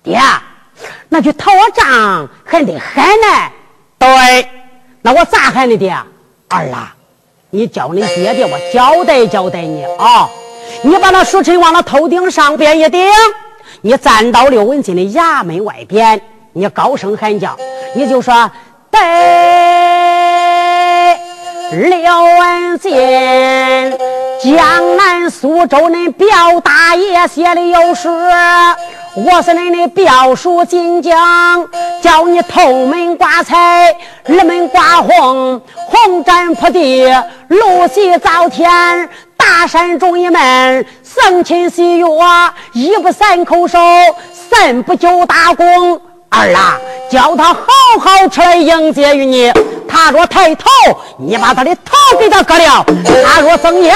[0.04, 0.20] 爹。
[1.08, 3.50] 那去讨我账还得喊呢，
[3.98, 4.48] 对，
[5.02, 5.96] 那我咋喊你爹？
[6.48, 6.94] 儿啊，
[7.50, 10.28] 你叫你爹爹，我交代交代你啊！
[10.82, 13.06] 你把那书辰往那头顶上边一顶，
[13.82, 16.20] 你站到刘文静的衙门外边，
[16.52, 17.56] 你高声喊叫，
[17.94, 18.50] 你就说
[18.90, 19.00] ：“对
[21.72, 22.92] 刘文静，
[24.42, 28.08] 江南苏州恁表大爷写的有诗。”
[29.14, 31.68] 我是你的表叔金江，
[32.00, 33.94] 叫你头门挂彩，
[34.24, 37.04] 二门挂红，红毡铺地，
[37.48, 38.70] 露喜灶天，
[39.36, 42.06] 大山中一门，生亲喜悦，
[42.72, 43.78] 一不三叩首，
[44.32, 46.00] 三不九大功。
[46.34, 47.60] 二郎，叫他好
[48.00, 49.52] 好出来迎接于你。
[49.86, 50.64] 他若抬头，
[51.18, 52.82] 你把他的头给他割了；
[53.22, 53.94] 他若睁眼，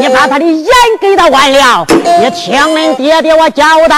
[0.00, 0.66] 你把他的眼
[0.98, 1.86] 给他剜了。
[1.88, 3.96] 你听恁爹爹我交代。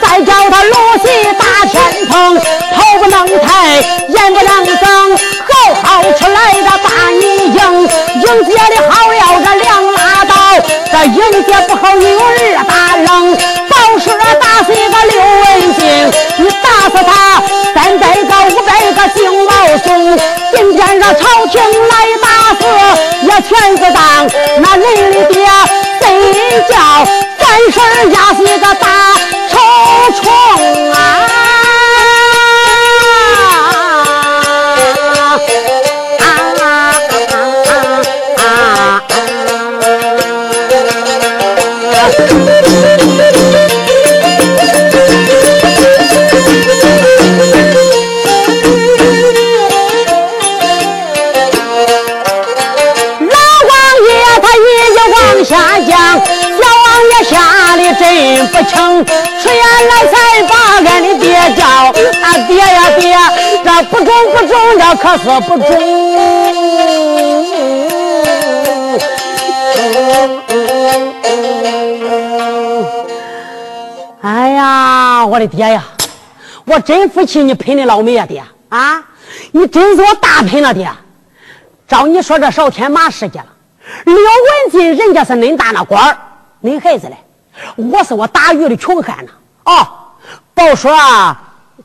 [0.00, 1.06] 再叫他露西
[1.38, 5.52] 大天蓬，头不能抬，眼不能睁，好
[5.82, 9.86] 好出来的把你迎，迎接的好了这两。
[11.06, 13.36] 迎接不好，你有二打冷，
[13.68, 15.80] 报时打死一个刘文静，
[16.38, 17.40] 你打死他
[17.72, 19.50] 三百个五百个金毛
[19.84, 20.18] 松，
[20.52, 22.26] 今天让朝廷来打
[22.58, 22.60] 死
[23.22, 24.26] 也全是当，
[24.60, 25.46] 那人的爹
[26.00, 26.04] 谁
[26.68, 26.74] 叫
[27.38, 28.86] 三婶家是个大
[29.56, 31.45] 臭虫啊！
[64.86, 65.66] 不中，这可是不中。
[74.22, 75.82] 哎呀，我的爹呀，
[76.64, 79.02] 我真服气你喷的老美呀爹啊！
[79.52, 80.88] 你真是我大喷了爹。
[81.88, 83.46] 照你说这少天马世界了，
[84.04, 84.22] 刘文
[84.70, 86.16] 进人家是恁大那官儿，
[86.62, 87.16] 恁孩子嘞？
[87.76, 89.30] 我是我打鱼的穷汉呐！
[89.64, 89.86] 哦，
[90.54, 91.40] 报说啊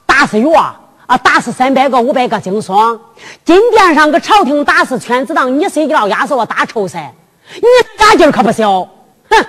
[0.05, 0.79] 打死鱼啊，
[1.11, 2.97] 啊打死三百个五百个精双。
[3.43, 7.11] 金殿上个朝廷打死全子当，你谁给老压死我大臭噻？
[7.55, 7.61] 你
[7.97, 8.87] 胆劲儿可不小！
[9.29, 9.45] 哼，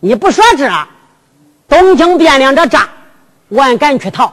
[0.00, 0.66] 你不说这
[1.68, 2.88] 东京汴梁这仗，
[3.48, 4.32] 我俺敢去逃。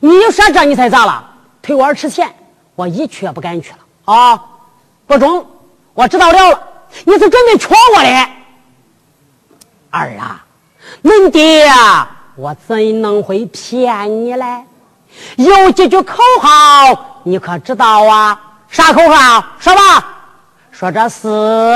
[0.00, 1.24] 你一说这，你才咋了？
[1.62, 2.34] 退我二尺钱，
[2.74, 4.12] 我一去也不敢去了。
[4.12, 4.44] 啊，
[5.06, 5.46] 不中，
[5.94, 6.60] 我知道了了，
[7.04, 8.28] 你是准备劝我的，
[9.90, 10.44] 儿啊！
[11.04, 14.64] 恁爹呀，我怎能会骗你嘞？
[15.36, 18.40] 有几句口号，你可知道啊？
[18.68, 19.44] 啥口号？
[19.58, 20.14] 说吧。
[20.70, 21.74] 说这四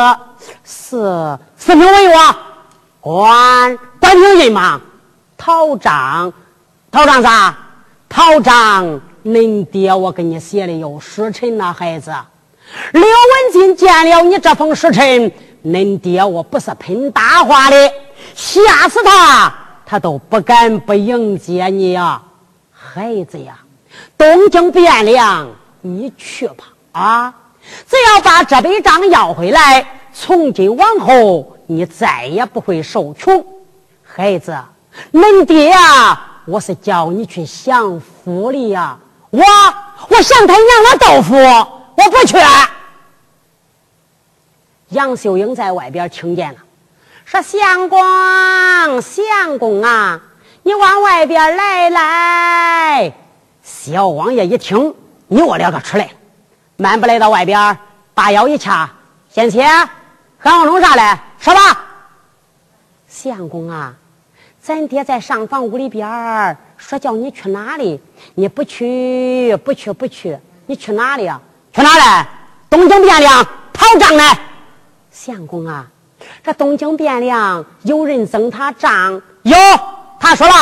[0.62, 2.18] 四四品文我，
[3.00, 4.80] 官官平人嘛。
[5.36, 6.32] 讨账，
[6.90, 7.56] 讨账啥？
[8.08, 9.00] 讨账。
[9.24, 12.12] 恁爹，我给你写的有时辰呐，孩子。
[12.92, 15.32] 刘文静见了你这封时辰，
[15.64, 17.92] 恁爹我不是喷大话的。
[18.34, 19.52] 吓死他，
[19.86, 22.20] 他都不敢不迎接你呀，
[22.82, 23.58] 孩子呀！
[24.18, 25.48] 东京汴梁，
[25.82, 27.34] 你去吧啊！
[27.88, 33.44] 只要把这笔账要回来，从今往后你再也不会受穷。
[34.02, 34.56] 孩子，
[35.12, 38.98] 恁爹呀，我是叫你去享福的呀！
[39.30, 39.40] 我
[40.08, 42.36] 我享他娘的豆腐，我不去。
[44.88, 46.58] 杨秀英在外边听见了。
[47.24, 50.20] 说相公，相公啊，
[50.62, 53.12] 你往外边来来。
[53.62, 54.94] 小王爷一听，
[55.28, 56.10] 扭了个出来了，
[56.76, 57.76] 慢步来到外边，
[58.14, 58.88] 把腰一掐，
[59.28, 59.60] 贤妻，
[60.38, 61.18] 喊我弄啥来？
[61.38, 61.60] 说吧。
[63.08, 63.94] 相公啊，
[64.60, 68.00] 咱爹在上房屋里边说叫你去哪里，
[68.34, 71.40] 你不去，不去，不去，你去哪里啊？
[71.72, 72.28] 去哪里？
[72.70, 74.38] 东京汴梁讨账来。
[75.10, 75.86] 相公啊。
[76.42, 79.56] 这东京汴梁有人增他账，有
[80.22, 80.54] 他说了，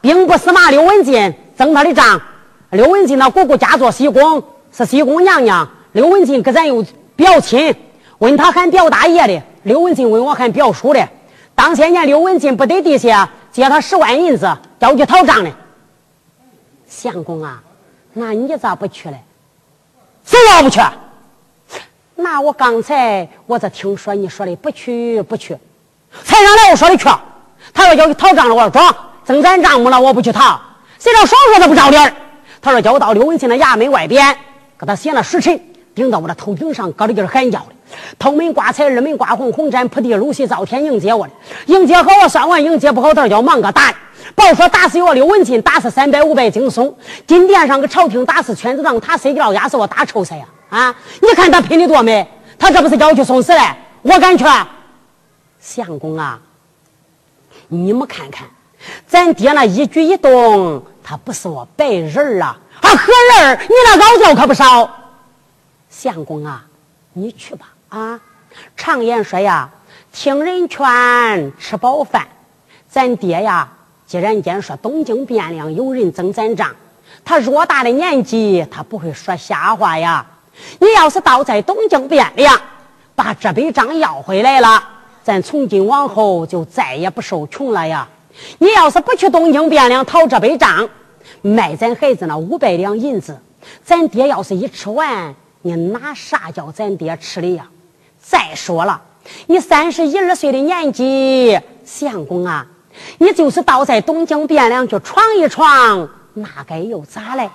[0.00, 2.22] 兵部司马刘文静增他的账。
[2.70, 5.68] 刘文进那姑姑家做西宫，是西宫娘娘。
[5.90, 6.86] 刘文进跟咱有
[7.16, 7.74] 表亲，
[8.18, 11.08] 问他喊表大爷的，刘文进问我喊表叔的。
[11.56, 14.48] 当些年刘文进不得地下，借他十万银子，
[14.78, 15.50] 要去讨账的。
[16.86, 17.60] 相公啊，
[18.12, 19.20] 那你咋不去嘞？
[20.24, 20.80] 谁要不去？
[22.14, 25.58] 那我刚才我这听说你说的不去不去，
[26.22, 27.08] 才上来我说的去。
[27.72, 28.82] 他说要去讨账了，我说中，
[29.24, 30.60] 增咱账目了，我不去讨。
[30.98, 32.12] 谁知道双说他不着理儿。
[32.60, 34.36] 他说叫我到刘文庆的衙门外边，
[34.78, 35.58] 给他写了时辰，
[35.94, 37.66] 顶到我的头顶上，搁着劲儿喊叫的。
[38.18, 41.32] 头门挂彩，二门挂红，红毡铺地，露席灶天迎接我的。
[41.66, 43.94] 迎接好我算完，迎接不好，他说叫忙个打。
[44.34, 46.92] 报说打死我刘文庆，打死三百五百惊悚。
[47.26, 50.44] 金殿上个朝廷打死圈子党，他谁给老压死我大臭噻呀？
[50.68, 50.94] 啊！
[51.20, 52.24] 你看他拼的多美，
[52.58, 53.60] 他这不是叫我去送死嘞？
[54.02, 54.44] 我敢去？
[55.58, 56.38] 相公啊，
[57.72, 58.46] 你们看看，
[59.06, 62.58] 咱爹那一举一动，他不是我白人儿啊！
[62.82, 63.62] 啊，何人儿？
[63.62, 64.90] 你那老调可不少。
[65.88, 66.64] 相公啊，
[67.12, 68.20] 你去吧啊！
[68.76, 69.70] 常言说呀，
[70.12, 72.26] 听人劝，吃饱饭。
[72.88, 73.68] 咱爹呀，
[74.04, 76.74] 既然间说东京汴梁有人争咱账，
[77.24, 80.26] 他偌大的年纪，他不会说瞎话呀。
[80.80, 82.60] 你要是倒在东京汴梁，
[83.14, 84.82] 把这笔账要回来了，
[85.22, 88.08] 咱从今往后就再也不受穷了呀！
[88.58, 90.88] 你要是不去东京汴梁讨这笔账，
[91.42, 93.38] 卖咱孩子那五百两银子，
[93.84, 97.68] 咱爹要是一吃完，你拿啥叫咱爹吃的呀？
[98.18, 99.02] 再说了，
[99.46, 102.66] 你三十一二岁的年纪，相公啊，
[103.18, 107.50] 你就是到在东京汴梁去闯一闯，那该又咋嘞？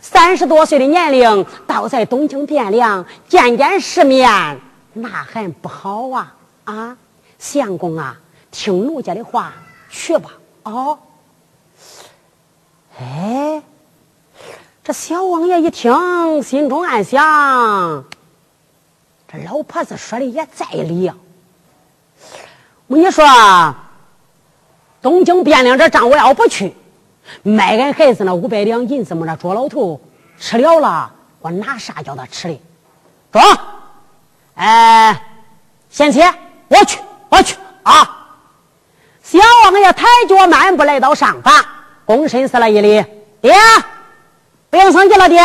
[0.00, 4.60] 三十多岁的年龄，到在东京汴梁见见世面，
[4.92, 6.34] 那还不好啊？
[6.64, 6.96] 啊，
[7.38, 8.18] 相公啊，
[8.50, 9.52] 听奴家的话，
[9.88, 10.30] 去吧。
[10.64, 10.98] 哦，
[12.98, 13.62] 哎，
[14.82, 18.04] 这小王爷一听，心中暗想：
[19.30, 21.14] 这老婆子说的也在理呀。
[22.86, 23.24] 我跟你说，
[25.00, 26.74] 东京汴梁这账我要不去。
[27.42, 29.26] 卖俺孩子那五百两银子么？
[29.26, 30.00] 那捉老头
[30.38, 32.60] 吃了了，我拿啥叫他吃的？
[33.30, 33.42] 中，
[34.54, 35.22] 哎，
[35.90, 36.22] 贤妻，
[36.68, 36.98] 我去，
[37.28, 38.16] 我去啊！
[39.22, 41.52] 小王爷抬脚漫步来到上房，
[42.06, 43.04] 躬身施了一礼
[43.42, 43.54] ：“爹，
[44.70, 45.42] 不用生气了，爹。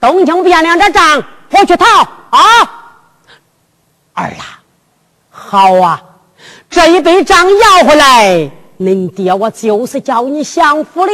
[0.00, 1.86] 东京汴梁这账我去讨
[2.30, 2.40] 啊！
[4.14, 4.60] 儿啊，
[5.30, 6.02] 好啊，
[6.68, 8.50] 这一笔账要回来。”
[8.80, 11.12] 恁爹，我就是叫你享福的。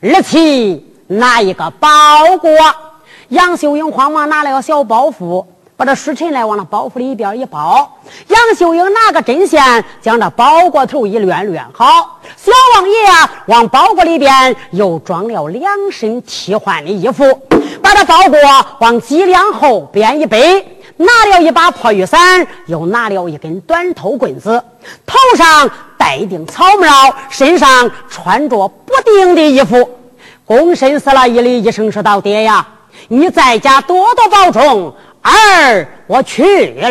[0.00, 1.88] 而且拿一个包
[2.40, 2.50] 裹，
[3.28, 5.44] 杨秀英慌忙拿了个小包袱，
[5.82, 7.98] 把这书尘来往那包袱里边一包。
[8.28, 12.20] 杨秀英拿个针线，将这包裹头一乱乱好。
[12.36, 12.94] 小王爷
[13.46, 17.24] 往包裹里边又装了两身替换的衣服，
[17.82, 18.38] 把这包裹
[18.78, 20.78] 往脊梁后边一背。
[20.98, 24.62] 拿了一把破雨伞，又拿了一根短头棍子，
[25.04, 25.68] 头上
[25.98, 29.90] 戴顶草帽，身上穿着补丁的衣服，
[30.46, 32.64] 躬身施了一礼，一声说道：“爹呀，
[33.08, 36.88] 你在家多多保重，儿我去了。”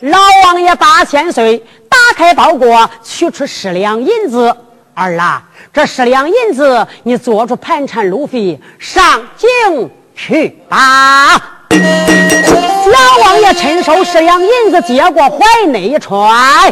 [0.00, 4.54] 老王爷八千岁，打开包裹，取出十两银子，
[4.92, 11.40] 儿啊，这十两银子你做出盘缠路费，上京去吧。
[11.70, 16.70] 老王爷趁手十两银子接过怀内一揣，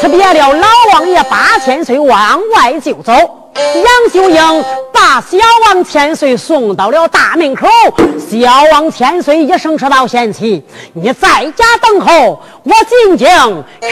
[0.00, 3.49] 辞别了老王爷八千岁，往外就走。
[3.76, 5.36] 杨秀英把小
[5.66, 7.66] 王千岁送到了大门口。
[8.18, 8.36] 小
[8.72, 13.26] 王千岁一声说道：“贤妻，你在家等候，我进京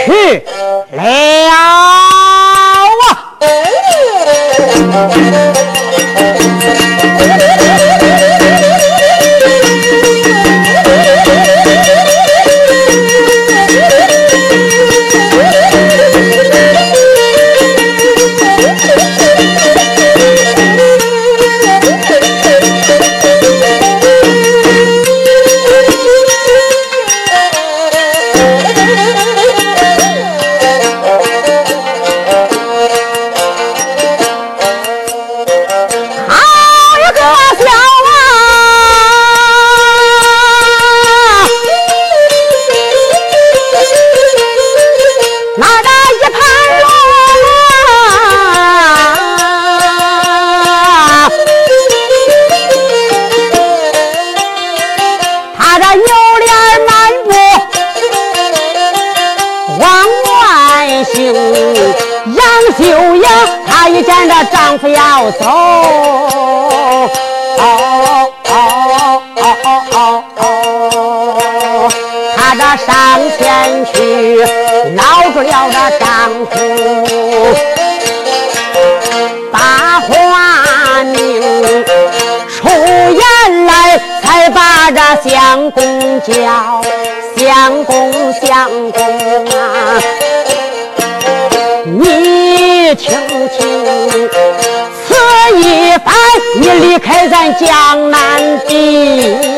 [0.07, 0.45] 去
[0.93, 2.09] 了啊。”
[64.79, 65.45] 夫要走，
[72.37, 72.89] 他这上
[73.37, 73.97] 前去
[74.95, 75.03] 捞
[75.33, 76.07] 住了这丈
[76.51, 76.53] 夫，
[79.51, 79.59] 把
[80.01, 81.15] 话明
[82.49, 83.71] 出言来，
[84.23, 86.81] 才把这相公叫，
[87.37, 88.13] 相公
[97.55, 99.58] 江南地，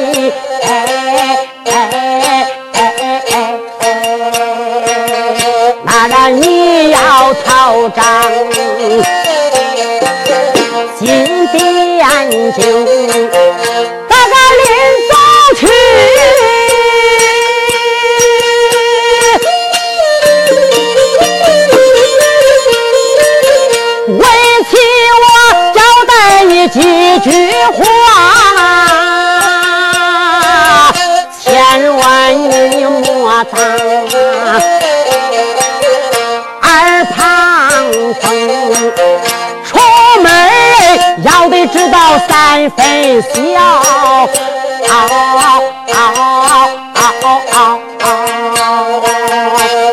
[41.80, 41.96] 知道
[42.28, 43.32] 三分晓，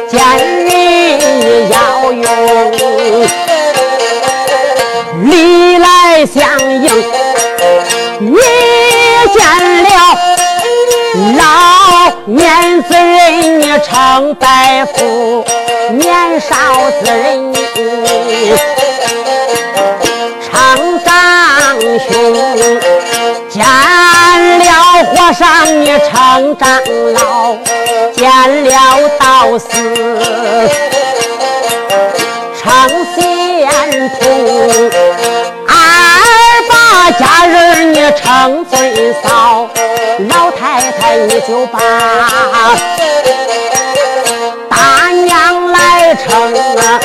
[0.10, 0.20] 见
[0.66, 0.68] 人
[1.70, 2.22] 要用。
[5.24, 5.86] 礼来
[6.26, 6.86] 相迎，
[8.20, 8.36] 你
[9.34, 9.40] 见
[9.84, 9.88] 了
[11.38, 11.42] 老。
[12.26, 15.46] 年子人你称百夫，
[15.94, 16.52] 年少
[17.02, 17.54] 之人
[25.28, 26.82] 和尚你称长
[27.14, 27.54] 老，
[28.16, 28.72] 见了
[29.20, 29.68] 道士
[32.58, 33.20] 称仙
[34.22, 34.90] 童，
[35.68, 35.70] 二
[36.70, 39.70] 把家人你称尊嫂，
[40.30, 41.78] 老太太你就把
[44.70, 47.02] 大娘来称啊。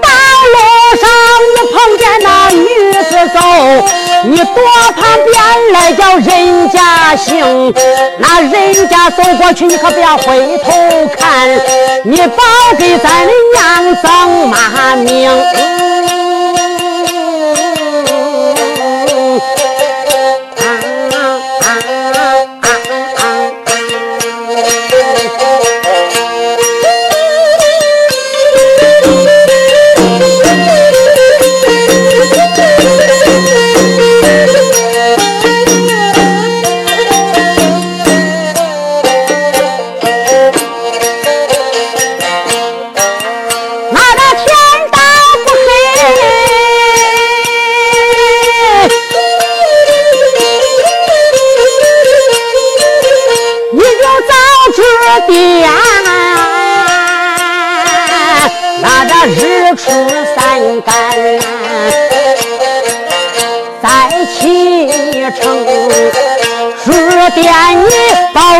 [0.00, 0.08] 道
[0.48, 0.56] 路
[0.96, 1.04] 上
[1.52, 2.64] 你碰见那女
[3.10, 3.38] 子走，
[4.24, 4.54] 你躲
[4.96, 7.74] 旁边来叫人家行。
[8.18, 10.72] 那人家走过去，你可不要回头
[11.16, 11.48] 看，
[12.04, 12.42] 你保
[12.78, 15.30] 给咱的娘增骂名。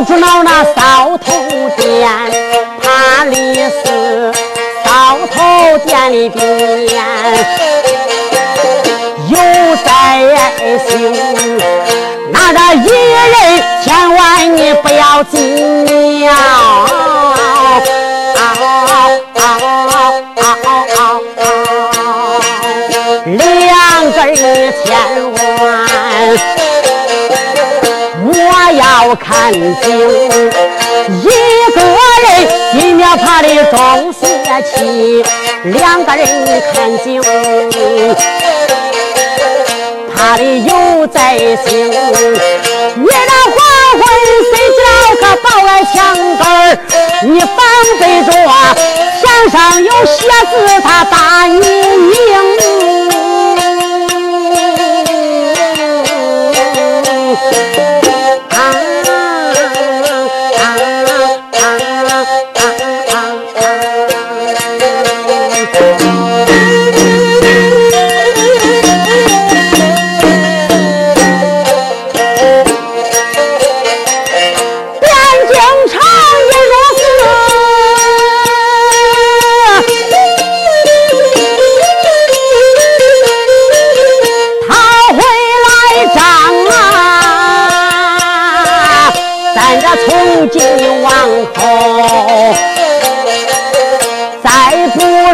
[0.04, 1.32] 住到那扫头
[1.76, 2.10] 店，
[2.82, 4.32] 他里是
[4.84, 6.40] 扫头店里边
[9.28, 9.36] 有
[9.84, 9.86] 灾
[10.88, 10.90] 星，
[12.32, 14.20] 那个一人千万
[14.56, 15.86] 你不要惊，
[28.24, 28.52] 我。
[28.72, 29.60] 要看清
[31.20, 31.26] 一
[31.74, 31.78] 个
[32.22, 32.26] 人
[32.80, 34.22] 一面怕的中邪
[34.62, 35.22] 气，
[35.64, 36.24] 两个人
[36.72, 37.20] 看清
[40.16, 41.90] 怕的有灾星。
[41.90, 43.56] 你那黄
[43.98, 44.02] 昏
[44.48, 44.80] 睡觉
[45.20, 45.92] 可抱来墙
[46.38, 46.44] 根，
[47.34, 47.50] 你防
[48.00, 48.32] 备着
[49.20, 50.16] 墙上有鞋
[50.50, 52.91] 子，他打你命。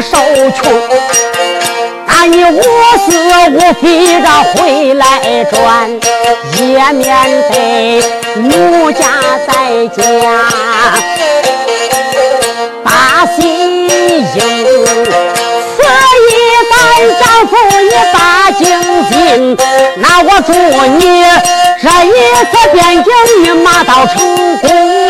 [0.00, 0.16] 受
[0.50, 0.72] 穷，
[2.06, 2.60] 但你无
[3.80, 3.84] 非
[4.22, 5.04] 着回来
[5.50, 5.90] 转，
[6.56, 7.06] 也免
[7.50, 7.52] 得
[8.36, 9.00] 奴家
[9.46, 10.02] 在家
[12.84, 14.38] 把心硬。
[15.76, 15.82] 此
[16.24, 16.30] 一
[16.70, 16.72] 咱
[17.18, 17.50] 丈夫
[17.82, 18.16] 你把
[18.52, 18.60] 精
[19.10, 19.56] 进，
[19.96, 21.00] 那我祝你
[21.82, 22.08] 这一
[22.46, 23.06] 次变境
[23.42, 24.16] 你马到成
[24.58, 25.07] 功。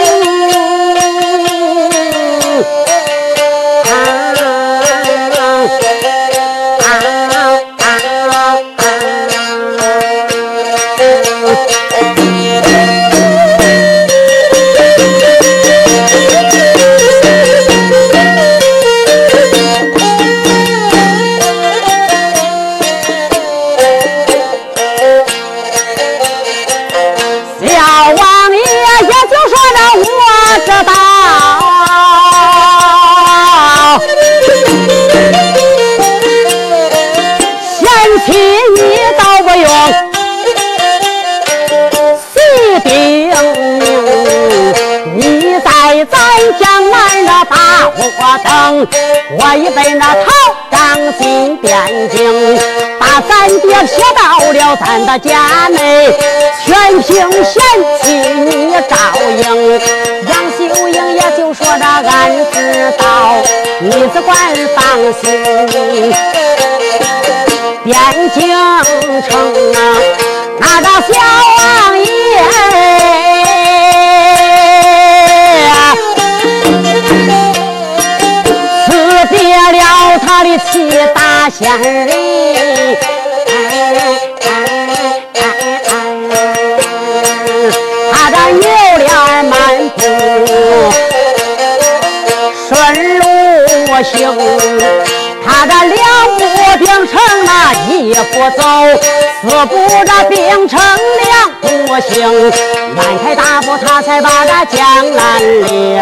[48.81, 50.27] 我已被那曹
[50.71, 51.77] 张进边
[52.11, 52.59] 境，
[52.99, 56.13] 把咱爹撇到了咱的家内，
[56.65, 57.55] 全凭贤
[58.03, 58.97] 妻你照
[59.37, 59.81] 应。
[60.29, 60.59] 杨秀
[60.89, 63.03] 英也就说着俺知道，
[63.81, 64.37] 你只管
[64.77, 64.79] 放
[65.21, 65.25] 心。
[67.85, 67.97] 边
[68.35, 68.41] 境
[69.29, 69.31] 城
[69.75, 69.79] 啊，
[70.61, 71.15] 那个小
[71.59, 72.07] 王爷。
[80.57, 82.11] 边里，
[88.13, 88.63] 他的牛
[88.99, 89.11] 脸
[89.45, 89.53] 漫
[89.91, 90.01] 步，
[92.67, 92.69] 顺
[93.19, 93.23] 路
[94.03, 94.09] 行。
[95.45, 95.99] 他的两
[96.39, 96.41] 步
[96.79, 97.13] 并成
[97.45, 97.51] 那
[97.91, 98.63] 一步走，
[99.43, 99.73] 四步
[100.07, 100.37] 这并
[100.69, 100.79] 成
[102.01, 102.51] 行。
[102.95, 106.01] 迈开大步，他才把那江南离。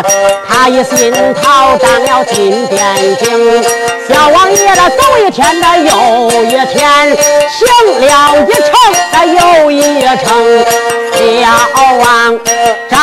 [0.49, 2.85] 他一心讨张了金殿
[3.19, 3.63] 京，
[4.09, 7.17] 小王爷的走一天的又一天，
[7.51, 7.67] 行
[8.01, 8.71] 了一程
[9.13, 10.65] 的又一程。
[11.17, 11.45] 小
[11.99, 12.39] 王
[12.89, 12.99] 张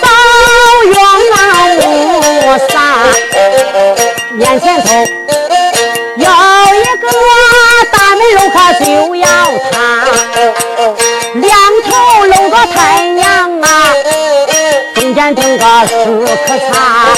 [0.00, 0.04] 早
[0.88, 0.98] 用
[2.18, 2.74] 五撒，
[4.32, 5.39] 面前头。
[15.86, 17.08] 间顶个树棵茶，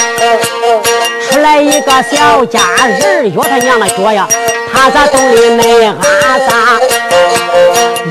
[1.29, 4.27] 出来一个小家人，约他娘的脚呀，
[4.71, 5.93] 他咋洞里没阿
[6.39, 6.79] 扎，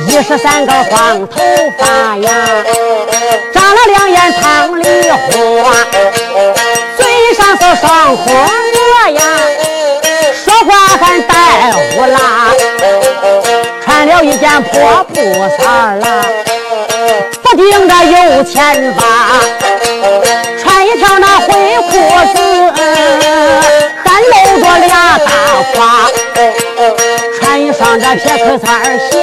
[0.08, 1.40] 一十三个黄头
[1.78, 2.30] 发呀，
[3.52, 5.72] 长了两眼烫梨花，
[6.96, 9.22] 嘴上是双红额呀。
[10.44, 12.18] 说话还带胡拉，
[13.84, 15.14] 穿了一件破布
[15.58, 16.24] 衫啦，
[17.56, 19.02] 顶着有钱吧，
[20.58, 21.48] 穿一条那灰
[21.90, 21.90] 裤
[22.34, 22.38] 子，
[24.04, 25.30] 还露着俩大
[25.74, 25.80] 胯，
[27.38, 28.66] 穿一双这铁壳子
[29.10, 29.14] 鞋，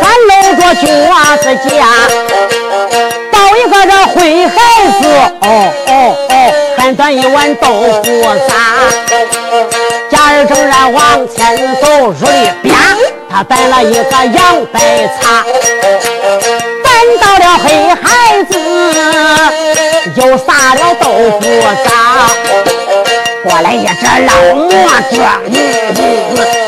[0.00, 0.82] 还露着脚
[1.42, 1.70] 子夹。
[3.54, 4.54] 一个这灰孩
[4.98, 5.06] 子，
[5.42, 5.46] 哦
[5.86, 6.32] 哦哦，
[6.76, 7.66] 还端一碗豆
[8.02, 8.02] 腐
[8.48, 8.50] 渣。
[10.08, 12.74] 家人正然往前走，入里边
[13.32, 15.42] 他摆了一个洋白茶。
[16.84, 18.04] 等到了黑孩
[18.44, 18.52] 子，
[20.16, 21.06] 又撒了豆
[21.40, 21.42] 腐
[21.82, 21.88] 渣。
[23.42, 24.68] 过来一只老魔
[25.10, 25.20] 庄，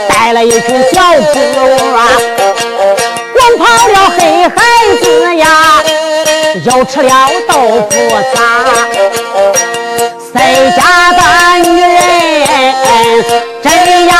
[0.08, 0.96] 带了一群小
[1.32, 1.38] 猪
[1.94, 1.96] 啊，
[3.34, 4.56] 光跑了黑孩
[5.02, 5.04] 子
[5.36, 5.44] 呀。
[6.64, 7.12] 又吃了
[7.46, 7.52] 豆
[7.90, 7.92] 腐
[8.34, 8.38] 渣，
[10.32, 10.34] 谁
[10.74, 10.80] 家
[11.12, 11.20] 的
[11.68, 11.84] 女人
[13.62, 13.68] 这
[14.06, 14.14] 样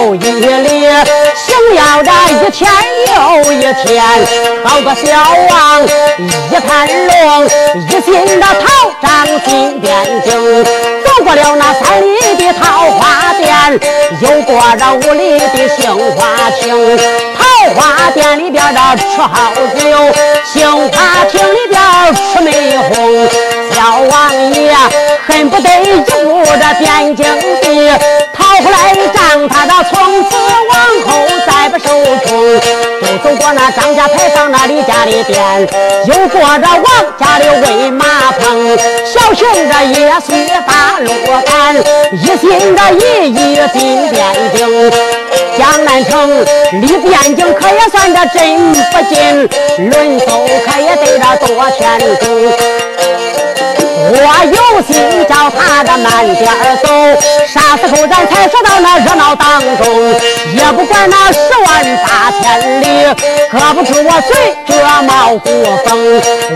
[0.00, 0.86] 又一里，
[1.34, 2.70] 行要这一天
[3.06, 4.02] 又一天，
[4.64, 5.10] 好个小
[5.50, 5.82] 王
[6.18, 7.44] 一盘龙，
[7.86, 8.66] 一心的讨
[9.02, 10.99] 张金边睛。
[11.10, 13.80] 走过了那三里的桃花店，
[14.20, 16.96] 又过这五里的杏花亭。
[17.36, 21.80] 桃花店里边的吃好酒，杏花亭里边
[22.14, 23.28] 吃美红。
[23.72, 24.72] 小王爷
[25.26, 27.24] 恨不得一步这汴京
[27.60, 27.90] 地。
[28.38, 30.36] 后来仗他的从此
[30.70, 31.10] 往后
[31.70, 31.88] 再不受
[32.26, 35.68] 宠，又走过那张家牌坊那李家的店，
[36.06, 36.84] 又过着王
[37.16, 41.08] 家的喂马棚，小熊这也许把路
[41.46, 41.76] 赶，
[42.12, 44.90] 一心的一意进汴京。
[45.56, 46.44] 江南城
[46.80, 49.48] 离汴京可也算得真不近，
[49.90, 52.59] 轮走可也得着多天钟。
[54.02, 56.88] 我有心叫他的慢点儿走，
[57.46, 59.84] 啥时候咱才说到那热闹当中？
[60.54, 61.68] 也不管那十万
[62.04, 62.84] 八千里，
[63.52, 64.72] 搁不住我嘴这
[65.02, 65.48] 毛古
[65.84, 65.88] 风。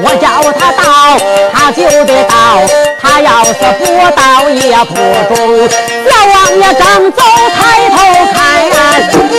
[0.03, 0.85] 我叫他到，
[1.53, 2.33] 他就得到；
[3.01, 3.85] 他要是不
[4.17, 4.95] 到也不
[5.35, 5.69] 中。
[6.09, 7.23] 老王爷正走，
[7.55, 7.59] 抬
[7.91, 7.97] 头
[8.33, 8.35] 看，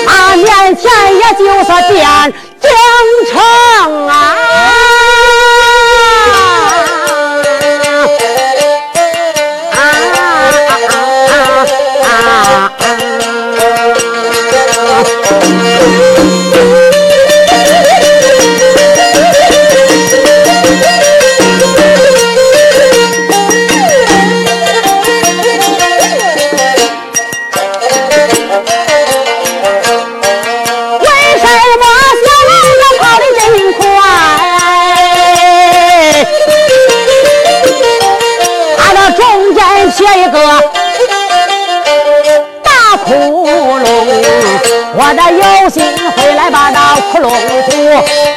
[0.08, 0.46] 他面
[0.76, 0.84] 前
[1.16, 2.32] 也就是汴
[2.62, 2.70] 京
[3.32, 4.36] 城啊。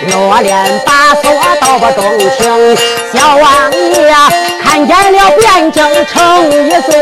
[0.08, 2.76] 土，落脸把锁都不中听。
[3.12, 4.14] 小王爷
[4.62, 6.92] 看见了汴京城一座，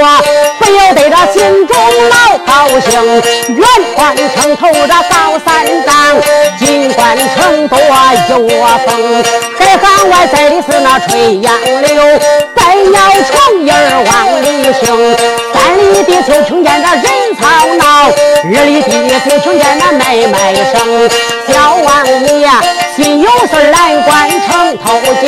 [0.58, 1.76] 不由得这心中
[2.10, 3.22] 老高兴。
[3.48, 6.20] 远观城头这高三丈，
[6.58, 9.24] 近观城多一窝蜂。
[9.58, 11.52] 海巷外在的是那垂杨
[11.82, 12.20] 柳，
[12.54, 13.72] 百鸟虫儿
[14.06, 15.55] 往里行。
[15.66, 17.02] 三里地就听见那人
[17.40, 17.42] 吵
[17.74, 18.06] 闹，
[18.44, 18.88] 二里地
[19.18, 21.10] 就听见那买卖声。
[21.48, 22.48] 小王爷
[22.94, 24.84] 心有事来关城偷
[25.20, 25.26] 井，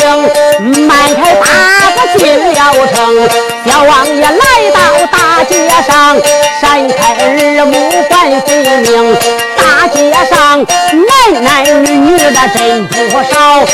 [0.87, 1.45] 迈开大
[1.97, 3.29] 步进了城。
[3.67, 4.79] 小王爷来到
[5.11, 6.17] 大街上，
[6.61, 7.73] 闪开耳目
[8.09, 9.19] 观飞明。
[9.57, 13.67] 大街上男男女女的真不少，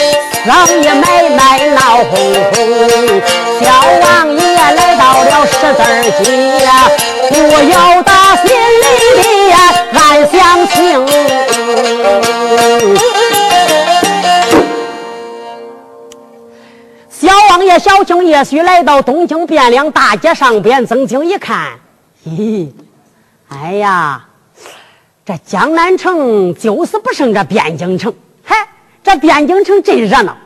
[0.44, 2.12] 商业买卖闹哄
[2.52, 2.54] 哄。
[3.62, 3.64] 小
[4.02, 5.80] 王爷来到了十字
[6.22, 6.68] 街，
[7.30, 8.10] 不由得
[8.44, 8.46] 心
[8.82, 8.84] 里
[9.48, 9.54] 的
[9.98, 9.98] 暗
[10.30, 10.36] 想
[10.68, 10.74] 情。
[17.08, 21.70] 小王爷小青也许来到东京汴梁大街上边，曾经一看，
[22.26, 22.70] 咦，
[23.48, 24.26] 哎呀，
[25.24, 28.14] 这江南城就是不胜这汴京城。
[29.04, 30.36] 这汴京城真热闹。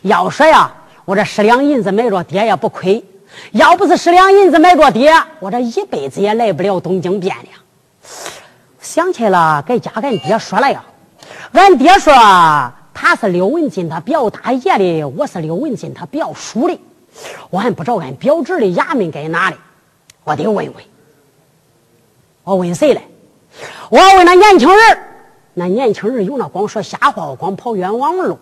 [0.00, 0.72] 要说呀，
[1.04, 3.04] 我这十两银子买着爹也不亏。
[3.52, 7.44] 要不是十两银子买着爹，我这一辈子也来不了东京汴梁。
[8.80, 10.82] 想起来了，给家跟爹说了呀。
[11.52, 12.14] 俺爹说
[12.94, 16.80] 他是刘文金他表大爷的，我是刘文金他表叔的。
[17.50, 19.56] 我还不知道俺表侄的衙门在哪里，
[20.24, 20.74] 我得问问。
[22.44, 23.02] 我问谁嘞？
[23.90, 25.05] 我问那年轻人。
[25.58, 28.38] 那年轻人有那光说瞎话，光跑冤枉路。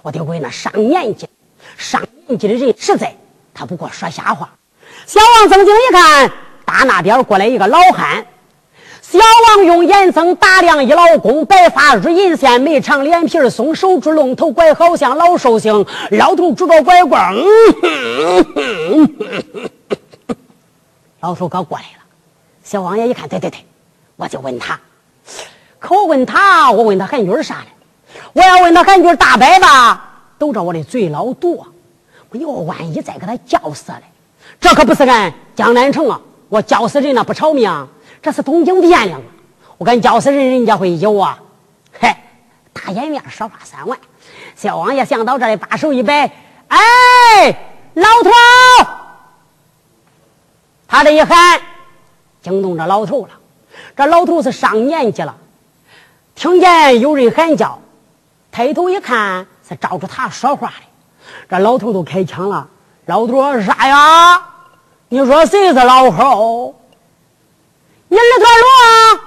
[0.00, 1.28] 我得问那上年纪、
[1.76, 3.14] 上年纪的人实在。
[3.52, 4.50] 他不过说瞎话。
[5.04, 6.32] 小王睁睛一看，
[6.64, 8.24] 大那边过来一个老汉。
[9.02, 15.84] 小王用眼睛打量一老公，白发如银线，眉长脸皮松，手拄龙头拐，好像老寿星。
[16.12, 17.20] 老头拄着拐棍，
[21.20, 22.02] 老头哥过来了。
[22.62, 23.58] 小王爷一看，对对对，
[24.16, 24.80] 我就问他。
[25.84, 27.66] 可问他，我问他韩军啥呢？
[28.32, 31.62] 我要问他韩军大伯吧，都着我的嘴老毒。
[32.30, 34.00] 我哟，万一再给他叫死了，
[34.58, 36.18] 这可不是俺江南城啊！
[36.48, 37.86] 我叫死人了不偿命，
[38.22, 39.26] 这是东京汴梁啊！
[39.76, 41.38] 我敢叫死人，人家会有啊！
[41.92, 42.18] 嗨，
[42.72, 43.98] 大眼面说话算完。
[44.56, 46.32] 小王爷想到这里，把手一摆
[46.68, 46.78] ：“哎，
[47.92, 48.30] 老头！”
[50.88, 51.60] 他这一喊，
[52.40, 53.32] 惊动这老头了。
[53.94, 55.36] 这老头是上年纪了，
[56.34, 57.78] 听见有人喊叫，
[58.50, 60.74] 抬头一看，是照着他说话的。
[61.48, 62.68] 这老头都开枪了，
[63.06, 64.42] 老头说啥呀？
[65.08, 66.74] 你说谁是老猴？
[68.08, 69.20] 你二头罗？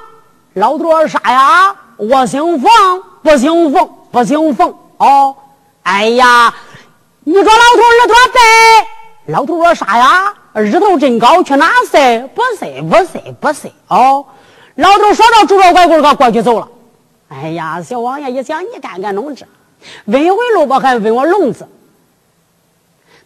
[0.53, 1.76] 老头说啥呀？
[1.97, 2.72] 我姓冯，
[3.24, 4.76] 不姓冯，不姓冯。
[4.97, 5.36] 哦，
[5.84, 6.53] 哎呀，
[7.24, 8.88] 你说老头二头白？
[9.28, 10.34] 老头说啥呀？
[10.53, 12.20] 日头真高，去哪晒？
[12.20, 13.70] 不晒，不晒，不晒。
[13.88, 14.26] 哦，
[14.76, 16.68] 老头说着拄着拐棍儿，过去走了。
[17.30, 19.45] 哎呀，小王爷一想，你看看弄这，
[20.05, 21.67] 问回路吧，还问我聋子。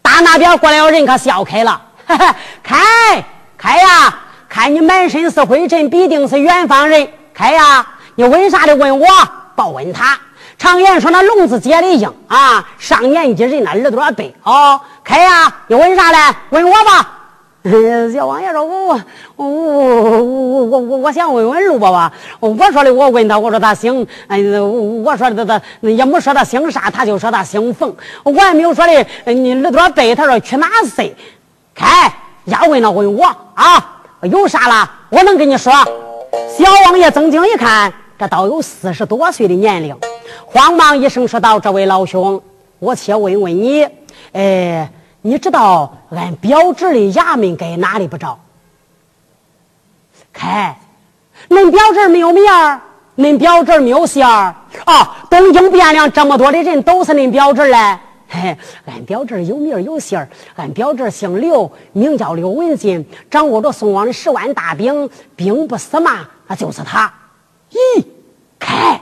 [0.02, 1.80] 打那边过来有人可笑开了，
[2.64, 3.24] 开
[3.58, 4.20] 开呀！
[4.50, 7.08] 看你满身是灰尘，必定是远方人。
[7.34, 7.88] 开呀！
[8.16, 8.76] 你问啥的？
[8.76, 9.08] 问我，
[9.56, 10.20] 别问他。
[10.58, 14.82] 常言说那聋子结的硬啊，上年纪人那耳朵背哦。
[15.04, 15.56] 开呀！
[15.68, 16.36] 你问啥嘞？
[16.50, 17.21] 问我吧。
[18.12, 19.00] 小王爷说，我
[19.36, 22.12] 我我我我我我我想问问陆伯伯，
[22.50, 31.14] 我说的，我问他，我说他姓，嗯，我说的，他他也没说他姓啥，他就说他姓冯，我也没有说的，你耳朵背，他说去哪塞。
[31.76, 32.12] 看，
[32.46, 34.92] 要问了，问我，啊，有啥了？
[35.10, 35.72] 我能跟你说。
[36.58, 39.96] 小王爷曾经一看，这倒有四十多岁的年龄。
[40.48, 42.42] 慌忙一声说道，这位老兄，
[42.80, 43.88] 我且问问你。
[44.34, 44.90] 哎。
[45.22, 48.40] 你知道俺表侄的衙门该哪里不着？
[50.34, 50.78] 开，
[51.50, 52.80] 恁表侄没有名儿，
[53.18, 54.56] 恁表侄没有姓儿
[54.86, 55.26] 啊！
[55.30, 58.00] 东京汴梁这么多的人都是恁表侄嘞。
[58.30, 67.14] 嘿，俺表侄有名有姓儿，俺表侄姓刘，名叫刘文金，掌握着宋王的十万大兵，兵不死嘛，那就是他。
[67.72, 68.06] 咦，
[68.58, 69.02] 开，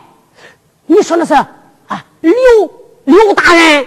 [0.87, 2.03] 你说那是啊？
[2.21, 2.33] 刘
[3.03, 3.85] 刘大人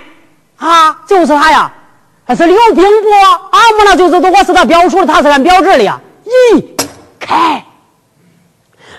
[0.57, 1.73] 啊，就是他呀。
[2.25, 3.09] 还是刘兵部，
[3.51, 6.01] 俺们那就是我是他表叔，他是俺表侄的呀。
[6.25, 6.65] 咦，
[7.19, 7.65] 开，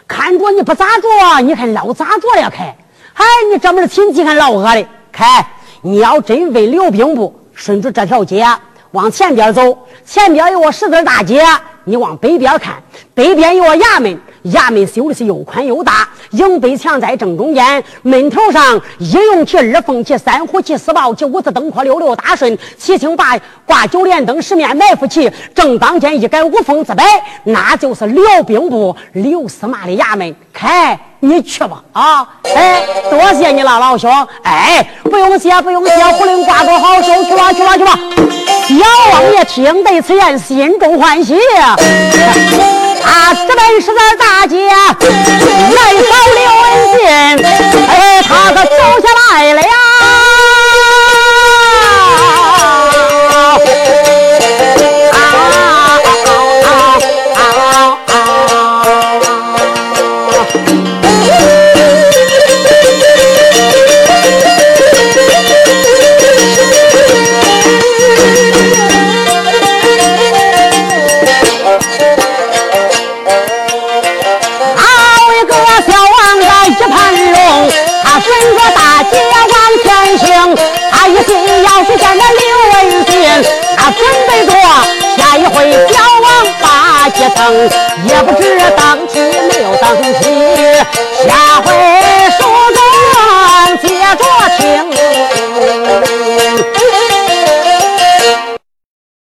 [0.08, 2.50] 看着你不咋着，你看老咋着了？
[2.50, 2.76] 开，
[3.14, 4.86] 哎，你这门亲戚还老恶的？
[5.12, 5.46] 开，
[5.82, 8.46] 你要真问刘兵部，顺着这条街
[8.92, 11.44] 往前边走，前边有个十字大街，
[11.86, 25.32] 你往北边看，北边有个衙门，衙门修的是又宽又大，营北墙在正中间，门头上一用旗、二凤旗、三虎旗、四豹旗、五子登科、六六大顺、七星八挂九连灯、十面埋伏旗。
[25.56, 27.04] 正当间一改五凤自摆，
[27.44, 30.36] 那就是辽兵部刘司马的衙门。
[30.52, 32.28] 开，你去吧啊！
[32.44, 34.12] 哎，多谢你了，老兄。
[34.44, 38.43] 哎，不用谢，不用谢，胡令挂多好手，去吧，去吧，去吧。
[38.68, 38.76] 小
[39.11, 41.36] 王爷听得此言，心中欢喜。
[41.59, 41.76] 啊
[43.36, 44.74] 这本是在大姐来
[45.93, 46.03] 找
[46.34, 47.05] 刘文信，
[47.88, 49.68] 哎，他可走下来了呀。
[88.06, 90.24] 也不知当妻没有当妻
[91.28, 91.93] 下回